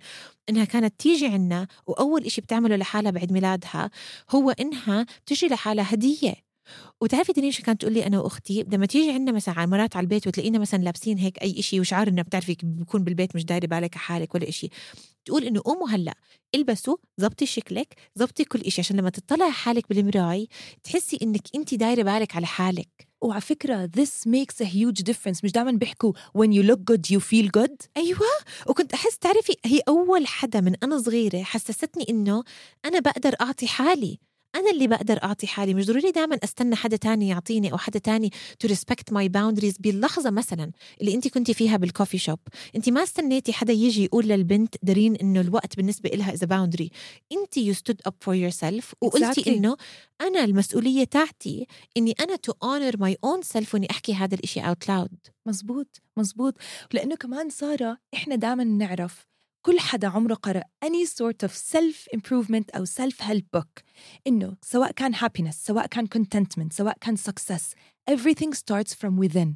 إنها 0.48 0.64
كانت 0.64 1.00
تيجي 1.00 1.26
عنا 1.26 1.66
وأول 1.86 2.24
إشي 2.24 2.40
بتعمله 2.40 2.76
لحالها 2.76 3.10
بعيد 3.10 3.32
ميلادها 3.32 3.90
هو 4.30 4.50
إنها 4.50 4.85
بتشتري 5.24 5.50
لحالها 5.50 5.94
هدية. 5.94 6.46
وتعرفي 7.00 7.32
دنيش 7.32 7.60
كانت 7.60 7.80
تقول 7.80 7.94
لي 7.94 8.06
أنا 8.06 8.20
وأختي 8.20 8.64
لما 8.72 8.86
تيجي 8.86 9.12
عندنا 9.12 9.32
مثلا 9.32 9.66
مرات 9.66 9.96
على 9.96 10.04
البيت 10.04 10.26
وتلاقينا 10.26 10.58
مثلا 10.58 10.82
لابسين 10.82 11.18
هيك 11.18 11.42
أي 11.42 11.58
إشي 11.58 11.80
وشعار 11.80 12.08
انه 12.08 12.22
بتعرفي 12.22 12.56
بكون 12.62 13.04
بالبيت 13.04 13.36
مش 13.36 13.44
دايرة 13.44 13.66
بالك 13.66 13.96
على 13.96 14.04
حالك 14.04 14.34
ولا 14.34 14.48
إشي 14.48 14.68
تقول 15.24 15.44
إنه 15.44 15.60
قوموا 15.64 15.88
هلأ 15.88 16.14
البسوا 16.54 16.96
زبطي 17.18 17.46
شكلك 17.46 17.94
زبطي 18.14 18.44
كل 18.44 18.60
إشي 18.60 18.80
عشان 18.80 18.96
لما 18.96 19.10
تطلعي 19.10 19.50
حالك 19.50 19.88
بالمراي 19.88 20.48
تحسي 20.84 21.18
إنك 21.22 21.42
أنت 21.54 21.74
دايرة 21.74 22.02
بالك 22.02 22.36
على 22.36 22.46
حالك. 22.46 23.08
وعلى 23.20 23.40
فكرة 23.40 23.90
this 23.96 24.28
makes 24.28 24.64
a 24.64 24.68
huge 24.68 25.02
difference. 25.04 25.44
مش 25.44 25.52
دائما 25.52 25.70
بيحكوا 25.72 26.12
when 26.12 26.50
you 26.50 26.62
look 26.70 26.78
good 26.92 27.16
you 27.16 27.20
feel 27.20 27.48
good. 27.60 27.86
أيوه 27.96 28.20
وكنت 28.66 28.94
أحس 28.94 29.18
تعرفي 29.18 29.56
هي 29.64 29.80
أول 29.88 30.26
حدا 30.26 30.60
من 30.60 30.74
أنا 30.82 30.98
صغيرة 30.98 31.42
حسستني 31.42 32.06
إنه 32.10 32.44
أنا 32.84 32.98
بقدر 33.00 33.34
أعطي 33.40 33.66
حالي. 33.66 34.18
أنا 34.54 34.70
اللي 34.70 34.86
بقدر 34.86 35.22
أعطي 35.24 35.46
حالي 35.46 35.74
مش 35.74 35.86
ضروري 35.86 36.10
دائما 36.10 36.38
أستنى 36.44 36.76
حدا 36.76 36.96
تاني 36.96 37.28
يعطيني 37.28 37.72
أو 37.72 37.78
حدا 37.78 37.98
تاني 37.98 38.30
to 38.64 38.68
respect 38.68 39.12
my 39.14 39.28
boundaries 39.28 39.74
باللحظة 39.80 40.30
مثلا 40.30 40.72
اللي 41.00 41.14
أنت 41.14 41.28
كنتي 41.28 41.54
فيها 41.54 41.76
بالكوفي 41.76 42.18
شوب 42.18 42.38
أنت 42.76 42.88
ما 42.88 43.02
استنيتي 43.02 43.52
حدا 43.52 43.72
يجي 43.72 44.04
يقول 44.04 44.26
للبنت 44.28 44.74
دارين 44.82 45.16
إنه 45.16 45.40
الوقت 45.40 45.76
بالنسبة 45.76 46.10
إلها 46.10 46.32
إذا 46.32 46.46
باوندري 46.46 46.90
أنت 47.32 47.58
you 47.58 47.74
stood 47.78 48.10
up 48.10 48.14
for 48.24 48.34
yourself 48.34 48.84
وقلتي 49.02 49.40
Exactly. 49.42 49.48
إنه 49.48 49.76
أنا 50.20 50.44
المسؤولية 50.44 51.04
تاعتي 51.04 51.66
إني 51.96 52.14
أنا 52.20 52.36
to 52.36 52.52
honor 52.64 52.96
my 52.96 53.14
own 53.26 53.46
self 53.56 53.74
وإني 53.74 53.90
أحكي 53.90 54.14
هذا 54.14 54.34
الإشي 54.34 54.62
out 54.62 54.88
loud. 54.90 55.30
مزبوط 55.46 56.02
مزبوط. 56.16 56.54
لأنه 56.92 57.16
كمان 57.16 57.50
سارة 57.50 57.98
إحنا 58.14 58.34
دائما 58.34 58.64
نعرف 58.64 59.26
كل 59.65 59.79
حدا 59.79 60.07
عمره 60.07 60.33
قرأ 60.33 60.63
any 60.85 61.05
sort 61.05 61.47
of 61.47 61.51
self 61.51 62.07
improvement 62.17 62.75
أو 62.75 62.85
self 62.85 63.21
help 63.21 63.59
book 63.59 63.83
إنه 64.27 64.57
سواء 64.61 64.91
كان 64.91 65.15
happiness 65.15 65.51
سواء 65.51 65.87
كان 65.87 66.07
contentment 66.07 66.73
سواء 66.73 66.97
كان 67.01 67.17
success 67.17 67.61
everything 68.11 68.53
starts 68.53 68.93
from 68.93 69.17
within 69.17 69.55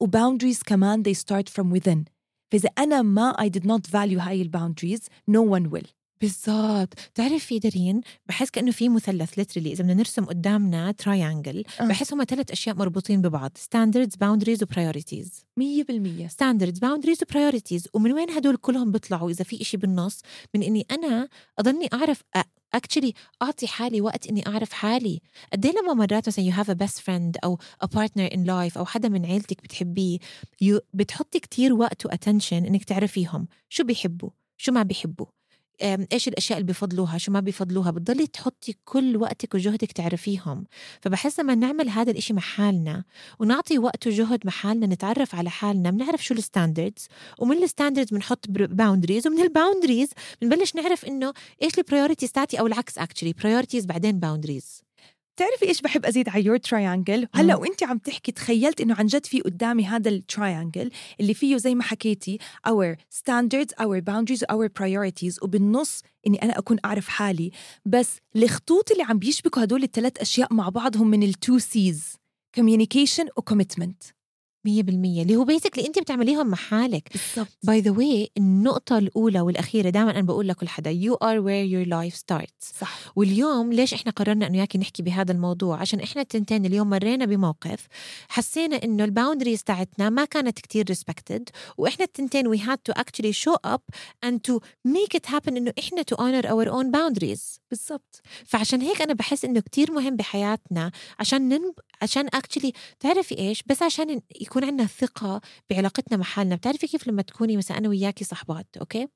و 0.00 0.06
boundaries 0.06 0.62
كمان 0.66 1.02
they 1.02 1.14
start 1.14 1.48
from 1.48 1.70
within 1.78 2.04
فإذا 2.52 2.68
أنا 2.78 3.02
ما 3.02 3.32
I 3.38 3.48
did 3.48 3.64
not 3.64 3.86
value 3.86 4.18
هاي 4.18 4.42
ال 4.42 4.50
boundaries 4.50 5.02
no 5.30 5.42
one 5.42 5.70
will 5.70 5.86
بالضبط. 6.21 6.93
بتعرفي 7.13 7.59
دارين 7.59 8.01
بحس 8.27 8.49
كأنه 8.49 8.71
في 8.71 8.89
مثلث 8.89 9.33
literally 9.33 9.71
إذا 9.71 9.83
بدنا 9.83 9.93
نرسم 9.93 10.25
قدامنا 10.25 10.91
triangle 10.91 11.63
آه. 11.81 11.87
بحس 11.87 12.13
هم 12.13 12.23
ثلاث 12.23 12.51
أشياء 12.51 12.75
مربوطين 12.75 13.21
ببعض. 13.21 13.51
Standards 13.55 14.15
boundaries 14.15 14.63
و 14.63 14.70
priorities 14.70 15.45
مية 15.57 15.83
بالمية. 15.83 16.27
Standards 16.27 16.79
boundaries 16.79 17.17
و 17.23 17.29
priorities 17.29 17.87
ومن 17.93 18.11
وين 18.11 18.29
هدول 18.29 18.57
كلهم 18.57 18.91
بيطلعوا؟ 18.91 19.29
إذا 19.29 19.43
في 19.43 19.61
إشي 19.61 19.77
بالنص 19.77 20.21
من 20.55 20.63
إني 20.63 20.85
أنا 20.91 21.29
أضلني 21.59 21.89
أعرف 21.93 22.21
actually 22.73 23.13
أعطي 23.41 23.67
حالي 23.67 24.01
وقت 24.01 24.27
إني 24.27 24.47
أعرف 24.47 24.73
حالي. 24.73 25.21
قد 25.53 25.65
إيه 25.65 25.73
لما 25.73 25.93
مرات 25.93 26.27
مثلا 26.27 26.45
you 26.45 26.51
have 26.51 26.69
a 26.69 26.73
best 26.73 26.99
friend 26.99 27.37
أو 27.43 27.59
a 27.81 27.85
partner 27.85 28.29
in 28.33 28.43
life 28.43 28.77
أو 28.77 28.85
حدا 28.85 29.09
من 29.09 29.25
عيلتك 29.25 29.63
بتحبيه 29.63 30.19
بتحطي 30.93 31.39
كتير 31.39 31.73
وقت 31.73 32.05
و 32.05 32.11
attention 32.11 32.65
إنك 32.65 32.83
تعرفيهم. 32.83 33.47
شو 33.69 33.83
بيحبوا؟ 33.83 34.29
شو 34.57 34.71
ما 34.71 34.83
بيحبوا؟ 34.83 35.25
إيش 35.81 36.27
الأشياء 36.27 36.59
اللي 36.59 36.71
بفضلوها؟ 36.71 37.17
شو 37.17 37.31
ما 37.31 37.39
بفضلوها؟ 37.39 37.91
بتضلي 37.91 38.27
تحطي 38.27 38.75
كل 38.85 39.17
وقتك 39.17 39.55
وجهدك 39.55 39.91
تعرفيهم. 39.91 40.65
فبحس 41.01 41.39
لما 41.39 41.55
نعمل 41.55 41.89
هذا 41.89 42.11
الإشي 42.11 42.33
مع 42.33 42.41
حالنا 42.41 43.03
ونعطي 43.39 43.79
وقت 43.79 44.07
وجهد 44.07 44.39
مع 44.45 44.51
حالنا 44.51 44.87
نتعرف 44.87 45.35
على 45.35 45.49
حالنا 45.49 45.91
بنعرف 45.91 46.23
شو 46.25 46.33
ال 46.33 46.40
standards 46.40 47.07
ومن 47.39 47.63
ال 47.63 47.68
standards 47.68 48.09
بنحط 48.09 48.45
boundaries 48.49 49.27
ومن 49.27 49.41
ال 49.41 49.47
boundaries 49.47 50.09
بنبلش 50.41 50.75
نعرف 50.75 51.05
إنه 51.05 51.33
إيش 51.61 51.79
ال 51.79 51.84
priorities 51.84 52.31
تاعتي 52.31 52.59
أو 52.59 52.67
العكس 52.67 52.97
actually 52.97 53.33
priorities 53.33 53.85
بعدين 53.85 54.19
boundaries 54.19 54.88
بتعرفي 55.39 55.65
إيش 55.67 55.81
بحب 55.81 56.05
أزيد 56.05 56.29
على 56.29 56.45
your 56.45 56.57
triangle 56.57 57.27
هلأ 57.35 57.55
وانت 57.55 57.83
عم 57.83 57.97
تحكي 57.97 58.31
تخيلت 58.31 58.81
إنه 58.81 58.95
عن 58.95 59.05
جد 59.05 59.25
في 59.25 59.41
قدامي 59.41 59.85
هذا 59.85 60.09
ال 60.09 60.18
triangle 60.18 60.91
اللي 61.19 61.33
فيه 61.33 61.57
زي 61.57 61.75
ما 61.75 61.83
حكيتي 61.83 62.37
our 62.67 62.95
standards 63.15 63.83
our 63.83 64.01
boundaries 64.01 64.43
our 64.51 64.67
priorities 64.81 65.43
وبالنص 65.43 66.03
إني 66.27 66.43
أنا 66.43 66.57
أكون 66.57 66.77
أعرف 66.85 67.07
حالي. 67.07 67.51
بس 67.85 68.17
الخطوط 68.35 68.91
اللي 68.91 69.03
عم 69.03 69.19
بيشبكوا 69.19 69.63
هدول 69.63 69.83
الثلاث 69.83 70.17
أشياء 70.17 70.53
مع 70.53 70.69
بعضهم 70.69 71.07
من 71.07 71.23
ال 71.23 71.32
two 71.32 71.57
Cs 71.57 72.15
communication 72.59 73.27
و 73.37 73.43
commitment 73.43 74.03
مية 74.65 74.83
بالمية. 74.83 75.21
اللي 75.21 75.35
هو 75.35 75.43
basically 75.43 75.87
انت 75.87 75.99
بتعمليهم 75.99 76.47
مع 76.47 76.57
حالك. 76.57 77.09
بالضبط. 77.11 77.57
by 77.63 77.79
the 77.81 77.91
way 77.91 78.31
النقطة 78.37 78.97
الأولى 78.97 79.41
والأخيرة 79.41 79.89
دائما 79.89 80.11
أنا 80.11 80.21
بقول 80.21 80.47
لكل 80.47 80.67
حدا 80.67 80.91
you 80.93 81.13
are 81.13 81.39
where 81.41 81.65
your 81.73 81.89
life 81.89 82.19
starts. 82.19 82.79
صح. 82.79 82.99
واليوم 83.15 83.73
ليش 83.73 83.93
إحنا 83.93 84.11
قررنا 84.11 84.47
إنه 84.47 84.57
ياكي 84.57 84.77
نحكي 84.77 85.03
بهذا 85.03 85.31
الموضوع؟ 85.31 85.77
عشان 85.77 85.99
إحنا 85.99 86.21
التنتين 86.21 86.65
اليوم 86.65 86.89
مرينا 86.89 87.25
بموقف 87.25 87.87
حسينا 88.29 88.83
إنه 88.83 89.03
ال 89.03 89.09
boundaries 89.09 89.63
تاعتنا 89.63 90.09
ما 90.09 90.25
كانت 90.25 90.59
كتير 90.59 90.85
respected 90.89 91.49
وإحنا 91.77 92.05
التنتين 92.05 92.55
we 92.55 92.59
had 92.59 92.77
to 92.91 93.01
actually 93.01 93.31
show 93.33 93.55
up 93.67 93.81
and 94.25 94.35
to 94.49 94.59
make 94.87 95.17
it 95.19 95.25
happen 95.31 95.47
إنه 95.47 95.73
إحنا 95.79 96.01
to 96.01 96.15
honor 96.15 96.45
our 96.45 96.69
own 96.69 96.91
boundaries. 96.91 97.59
بالضبط. 97.71 98.21
فعشان 98.45 98.81
هيك 98.81 99.01
أنا 99.01 99.13
بحس 99.13 99.45
إنه 99.45 99.59
كتير 99.59 99.91
مهم 99.91 100.15
بحياتنا 100.15 100.91
عشان 101.19 101.49
ننب... 101.49 101.73
عشان 102.01 102.27
actually 102.33 102.73
تعرفي 102.99 103.37
إيش؟ 103.39 103.63
بس 103.67 103.83
عشان 103.83 104.21
يكون 104.41 104.63
عندنا 104.63 104.87
ثقة 104.87 105.41
بعلاقتنا 105.69 106.17
مع 106.17 106.23
حالنا. 106.23 106.55
بتعرفي 106.55 106.87
كيف 106.87 107.07
لما 107.07 107.21
تكوني 107.21 107.57
مثلا 107.57 107.77
أنا 107.77 107.89
وياكي 107.89 108.23
صحبات 108.23 108.67
okay؟ 108.79 109.07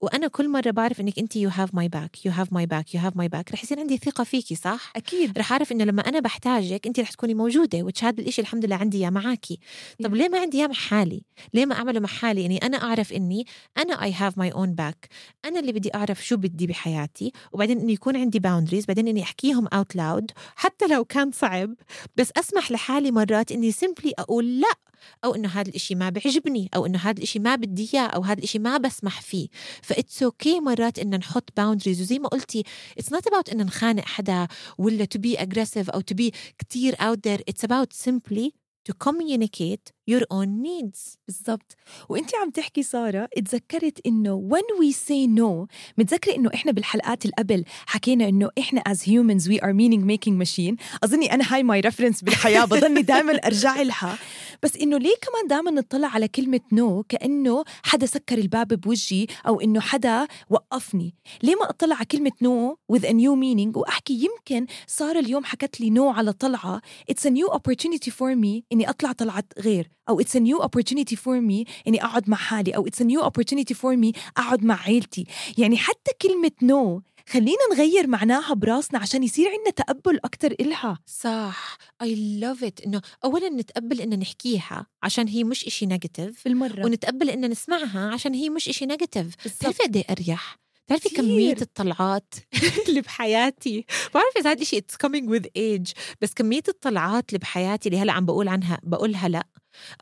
وأنا 0.00 0.28
كل 0.28 0.48
مرة 0.48 0.70
بعرف 0.70 1.00
إنك 1.00 1.18
انت 1.18 1.36
you 1.36 1.50
have 1.50 1.74
my 1.74 1.88
back 1.88 2.26
you 2.26 2.32
have 2.32 2.52
my 2.52 2.66
back 2.66 2.94
you 2.94 3.00
have 3.00 3.16
my 3.16 3.28
back 3.28 3.52
رح 3.52 3.62
يصير 3.64 3.80
عندي 3.80 3.96
ثقة 3.96 4.24
فيكي 4.24 4.54
صح؟ 4.54 4.92
أكيد. 4.96 5.38
رح 5.38 5.52
أعرف 5.52 5.72
إنه 5.72 5.84
لما 5.84 6.02
أنا 6.08 6.20
بحتاجك 6.20 6.86
انت 6.86 7.00
رح 7.00 7.10
تكوني 7.10 7.34
موجودة 7.34 7.82
which 7.82 8.04
هذا 8.04 8.20
الشيء 8.20 8.44
الحمد 8.44 8.64
لله 8.64 8.76
عندي 8.76 8.98
إياه 8.98 9.10
معاكي 9.10 9.58
طب 10.04 10.14
ليه 10.14 10.28
ما 10.28 10.40
عندي 10.40 10.58
إياه 10.58 10.66
مع 10.66 10.74
حالي 10.74 11.22
ليه 11.54 11.66
ما 11.66 11.74
أعمله 11.74 12.00
مع 12.00 12.08
حالي 12.08 12.42
يعني 12.42 12.58
أنا 12.58 12.82
أعرف 12.82 13.12
إني 13.12 13.46
أنا 13.78 14.02
I 14.02 14.12
have 14.12 14.38
my 14.38 14.52
own 14.52 14.74
back 14.74 15.08
أنا 15.44 15.60
اللي 15.60 15.72
بدي 15.72 15.94
أعرف 15.94 16.26
شو 16.26 16.36
بدي 16.36 16.66
بحياتي 16.66 17.32
وبعدين 17.52 17.80
إنه 17.80 17.92
يكون 17.92 18.16
عندي 18.16 18.38
boundaries 18.38 18.84
بعدين 18.86 19.08
إني 19.08 19.22
أحكيهم 19.22 19.66
out 19.66 19.96
loud 19.96 20.30
حتى 20.56 20.86
لو 20.86 21.04
كان 21.04 21.30
صعب 21.32 21.74
بس 22.16 22.30
أسمح 22.36 22.70
لحالي 22.70 23.10
مرات 23.10 23.52
إني 23.52 23.72
simply 23.72 24.12
أقول 24.18 24.60
لا 24.60 24.89
أو 25.24 25.34
إنه 25.34 25.48
هذا 25.48 25.68
الإشي 25.68 25.94
ما 25.94 26.10
بيعجبني 26.10 26.70
أو 26.74 26.86
إنه 26.86 26.98
هذا 26.98 27.18
الإشي 27.18 27.38
ما 27.38 27.54
بدي 27.54 27.90
إياه 27.94 28.06
أو 28.06 28.22
هذا 28.22 28.38
الإشي 28.38 28.58
ما 28.58 28.76
بسمح 28.76 29.20
فيه. 29.20 29.48
ف 29.82 29.88
that's 29.88 30.22
okay 30.22 30.60
مرات 30.60 30.98
إن 30.98 31.18
نحط 31.18 31.48
boundaries 31.56 32.00
وزي 32.00 32.18
ما 32.18 32.28
قلتي 32.28 32.64
it's 32.98 33.12
not 33.12 33.26
about 33.26 33.48
إن 33.48 33.66
نخانق 33.66 34.04
حدا 34.04 34.48
ولا 34.78 35.04
to 35.04 35.18
be 35.18 35.36
aggressive 35.40 35.90
أو 35.90 36.00
to 36.00 36.14
be 36.14 36.32
كتير 36.58 36.94
out 36.94 37.22
there. 37.22 37.40
It's 37.50 37.64
about 37.64 37.92
simply 37.92 38.54
to 38.88 38.92
communicate 38.94 39.92
your 40.10 40.22
own 40.22 40.48
needs. 40.62 41.16
بالضبط. 41.26 41.76
وانت 42.08 42.34
عم 42.34 42.50
تحكي 42.50 42.82
سارة 42.82 43.28
اتذكرت 43.36 44.06
إنه 44.06 44.48
when 44.52 44.82
we 44.82 44.92
say 44.94 45.40
no 45.40 45.66
متذكرة 45.98 46.36
إنه 46.36 46.50
إحنا 46.54 46.72
بالحلقات 46.72 47.24
اللي 47.24 47.34
قبل 47.38 47.64
حكينا 47.86 48.28
إنه 48.28 48.50
إحنا 48.58 48.82
as 48.88 48.96
humans 48.98 49.44
we 49.46 49.60
are 49.60 49.72
meaning 49.72 50.02
making 50.04 50.44
machine 50.44 50.76
أظني 51.04 51.34
أنا 51.34 51.44
هاي 51.54 51.62
my 51.62 51.80
reference 51.80 52.22
بالحياة 52.22 52.64
بضلني 52.64 53.02
دائما 53.02 53.32
أرجع 53.32 53.82
لها. 53.82 54.18
بس 54.62 54.76
إنه 54.76 54.98
ليه 54.98 55.14
كمان 55.22 55.46
دائما 55.48 55.70
نطلع 55.70 56.08
على 56.08 56.28
كلمة 56.28 56.60
no 56.72 57.04
كأنه 57.08 57.64
حدا 57.82 58.06
سكر 58.06 58.38
الباب 58.38 58.68
بوجهي 58.68 59.26
أو 59.46 59.60
إنه 59.60 59.80
حدا 59.80 60.26
وقفني. 60.50 61.14
ليه 61.42 61.54
ما 61.54 61.70
أطلع 61.70 61.96
على 61.96 62.04
كلمة 62.04 62.32
no 62.42 62.96
with 62.96 63.02
a 63.02 63.12
new 63.12 63.36
meaning 63.36 63.76
وأحكي 63.76 64.28
يمكن 64.28 64.66
سارة 64.86 65.18
اليوم 65.18 65.44
حكت 65.44 65.80
لي 65.80 65.90
no 65.90 66.16
على 66.16 66.32
طلعة. 66.32 66.80
It's 67.12 67.24
a 67.24 67.30
new 67.30 67.48
opportunity 67.54 68.10
for 68.10 68.34
me 68.34 68.62
إني 68.72 68.90
أطلع 68.90 69.12
طلعت 69.12 69.52
غير. 69.58 69.88
أو 70.08 70.22
it's 70.22 70.34
a 70.36 70.40
new 70.40 70.62
opportunity 70.64 71.16
for 71.16 71.40
me 71.40 71.64
إني 71.88 72.04
أقعد 72.04 72.30
مع 72.30 72.36
حالي 72.36 72.70
أو 72.76 72.88
it's 72.88 73.00
a 73.00 73.04
new 73.04 73.22
opportunity 73.24 73.74
for 73.74 73.96
me 73.96 74.18
أقعد 74.36 74.64
مع 74.64 74.82
عيلتي. 74.82 75.26
يعني 75.58 75.76
حتى 75.76 76.10
كلمة 76.22 76.52
no 76.62 77.10
خلينا 77.28 77.58
نغير 77.72 78.06
معناها 78.06 78.54
براسنا 78.54 78.98
عشان 78.98 79.22
يصير 79.22 79.48
عندنا 79.48 79.70
تقبل 79.70 80.20
أكتر 80.24 80.52
إلها. 80.60 80.98
صح. 81.06 81.76
I 82.02 82.06
love 82.40 82.62
it. 82.68 82.86
إنه 82.86 83.00
أولا 83.24 83.48
نتقبل 83.48 84.00
إن 84.00 84.18
نحكيها 84.18 84.86
عشان 85.02 85.28
هي 85.28 85.44
مش 85.44 85.66
إشي 85.66 85.86
negative 85.86 86.44
بالمرة. 86.44 86.84
ونتقبل 86.84 87.30
إن 87.30 87.50
نسمعها 87.50 88.10
عشان 88.12 88.34
هي 88.34 88.50
مش 88.50 88.68
إشي 88.68 88.86
negative. 88.86 89.34
بتعرفي 89.46 89.82
قد 89.82 89.96
إيه 89.96 90.04
أريح؟ 90.10 90.56
بتعرفي. 90.86 91.08
كمية 91.08 91.56
الطلعات 91.62 92.34
اللي 92.88 93.00
بحياتي؟ 93.00 93.84
بعرف 94.14 94.36
إذا 94.36 94.50
هذا 94.50 94.62
إشي 94.62 94.80
it's 94.80 95.06
coming 95.06 95.24
with 95.30 95.46
age 95.58 95.92
بس 96.20 96.34
كمية 96.34 96.62
الطلعات 96.68 97.28
اللي 97.28 97.38
بحياتي 97.38 97.88
اللي 97.88 98.00
هلأ 98.00 98.12
عم 98.12 98.26
بقول 98.26 98.48
عنها 98.48 98.80
بقولها 98.82 99.28
لأ. 99.28 99.46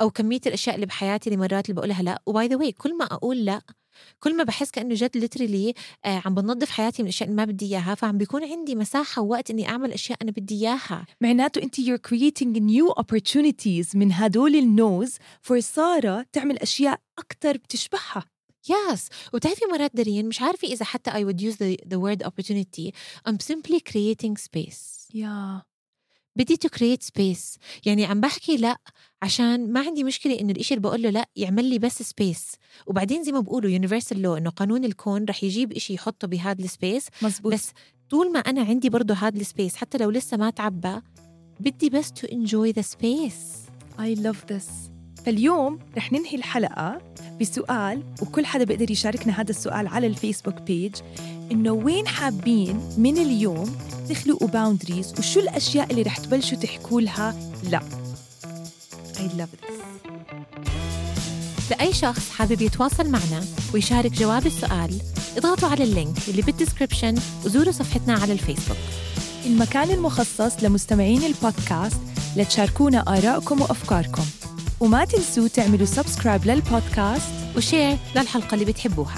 أو 0.01 0.11
كمية 0.11 0.41
الأشياء 0.47 0.75
اللي 0.75 0.87
بحياتي 0.87 1.31
اللي 1.31 1.41
مرات 1.41 1.65
اللي 1.71 1.75
بقولها 1.81 2.03
لا. 2.03 2.23
و 2.27 2.33
by 2.33 2.47
the 2.47 2.57
way 2.57 2.73
كل 2.73 2.97
ما 2.97 3.05
أقول 3.05 3.45
لا 3.45 3.63
كل 4.21 4.37
ما 4.37 4.45
بحس 4.45 4.71
كأنه 4.71 4.95
جد 4.95 5.17
literally 5.17 5.75
آه 6.05 6.23
عم 6.25 6.35
بنظف 6.35 6.71
حياتي 6.71 7.03
من 7.03 7.09
الأشياء 7.09 7.29
اللي 7.31 7.37
ما 7.37 7.45
بدي 7.53 7.67
إياها 7.67 7.95
فعم 7.95 8.19
بيكون 8.19 8.45
عندي 8.45 8.75
مساحة 8.75 9.23
ووقت 9.23 9.51
إني 9.51 9.69
أعمل 9.69 9.93
أشياء 9.93 10.19
أنا 10.23 10.31
بدي 10.31 10.55
إياها. 10.55 11.07
معناته 11.21 11.63
أنت 11.63 11.81
you're 11.81 12.09
creating 12.11 12.59
new 12.61 13.03
opportunities 13.03 13.97
من 13.97 14.13
هدول 14.13 14.55
ال 14.57 14.69
no's 14.69 15.17
for 15.49 15.59
سارة 15.59 16.27
تعمل 16.33 16.59
أشياء 16.59 17.01
أكتر 17.19 17.57
بتشبهها. 17.57 18.25
yes 18.93 19.09
وتعرفي 19.35 19.61
مرات 19.73 19.91
دارين 19.95 20.29
مش 20.29 20.41
عارفة 20.41 20.69
إذا 20.69 20.85
حتى 20.85 21.11
I 21.11 21.25
would 21.25 21.41
use 21.41 21.57
the, 21.57 21.77
the 21.89 21.99
word 21.99 22.23
opportunity. 22.27 22.95
I'm 23.29 23.39
simply 23.41 23.81
creating 23.81 24.37
space. 24.37 25.11
يا 25.15 25.63
بدي 26.38 26.57
to 26.57 26.68
create 26.68 27.07
space. 27.07 27.59
يعني 27.87 28.05
عم 28.05 28.20
بحكي 28.20 28.57
لا 28.57 28.77
عشان 29.22 29.72
ما 29.72 29.81
عندي 29.81 30.05
مشكلة 30.05 30.40
إنه 30.40 30.53
الإشي 30.53 30.74
اللي 30.74 30.83
بقول 30.83 31.03
له 31.03 31.11
لا 31.11 31.29
يعمل 31.37 31.64
لي 31.64 31.79
بس 31.79 32.03
space 32.03 32.55
وبعدين 32.87 33.24
زي 33.24 33.33
ما 33.33 33.40
بقولوا 33.40 33.79
universal 33.79 34.16
law 34.16 34.37
إنه 34.38 34.51
قانون 34.51 34.85
الكون 34.85 35.24
رح 35.24 35.44
يجيب 35.44 35.72
إشي 35.72 35.94
يحطه 35.94 36.29
بهذا 36.29 36.64
ال 36.64 36.72
space 36.72 37.07
مزبوط. 37.22 37.53
بس 37.53 37.70
طول 38.11 38.33
ما 38.33 38.38
أنا 38.38 38.62
عندي 38.62 38.88
برضه 38.88 39.14
هذا 39.14 39.40
ال 39.41 39.47
space 39.47 39.77
حتى 39.77 39.98
لو 39.98 40.11
لسه 40.11 40.37
ما 40.37 40.51
تعبى 40.51 41.01
بدي 41.61 41.90
بس 41.90 42.09
to 42.09 42.29
enjoy 42.29 42.72
the 42.72 42.83
space. 42.83 43.70
I 43.98 44.14
love 44.20 44.46
this. 44.53 44.98
فاليوم 45.27 45.79
رح 45.97 46.13
ننهي 46.13 46.35
الحلقة 46.37 47.01
بسؤال 47.41 48.03
وكل 48.23 48.47
حدا 48.47 48.65
بيقدر 48.65 48.91
يشاركنا 48.91 49.41
هذا 49.41 49.51
السؤال 49.51 49.87
على 49.89 50.07
ال 50.07 50.12
Facebook 50.12 50.55
page 50.55 50.95
إنه 51.53 51.73
وين 51.73 52.09
حابين 52.09 52.81
من 52.97 53.19
اليوم 53.19 53.77
تخلقوا 54.09 54.49
boundaries 54.49 55.14
وشو 55.19 55.41
الأشياء 55.41 55.91
اللي 55.91 56.03
رح 56.03 56.17
تبلشوا 56.17 56.59
تحكوا 56.59 57.01
لها 57.01 57.35
لا؟ 57.71 57.81
I 59.17 59.21
love 59.21 59.65
this. 59.65 59.73
لأي 61.71 61.93
شخص 61.93 62.31
حابب 62.31 62.63
يتواصل 62.63 63.11
معنا 63.11 63.45
ويشارك 63.75 64.13
جواب 64.13 64.47
السؤال 64.47 65.01
اضغطوا 65.37 65.69
على 65.69 65.85
ال 65.85 65.93
link 65.93 66.29
اللي 66.29 66.43
بال 66.43 66.54
description 66.54 67.14
وزوروا 67.45 67.73
صفحتنا 67.73 68.15
على 68.15 68.33
الفيسبوك. 68.33 68.77
المكان 69.47 69.91
المخصص 69.91 70.63
لمستمعين 70.63 71.23
البودكاست 71.23 72.01
لتشاركونا 72.37 73.19
آرائكم 73.19 73.61
وأفكاركم. 73.61 74.25
وما 74.81 75.05
تنسوا 75.05 75.49
تعملوا 75.49 75.87
subscribe 75.87 76.47
للبودكاست 76.47 77.57
و 77.57 77.63
share 77.63 77.97
للحلقة 78.17 78.55
اللي 78.55 78.64
بتحبوها. 78.64 79.14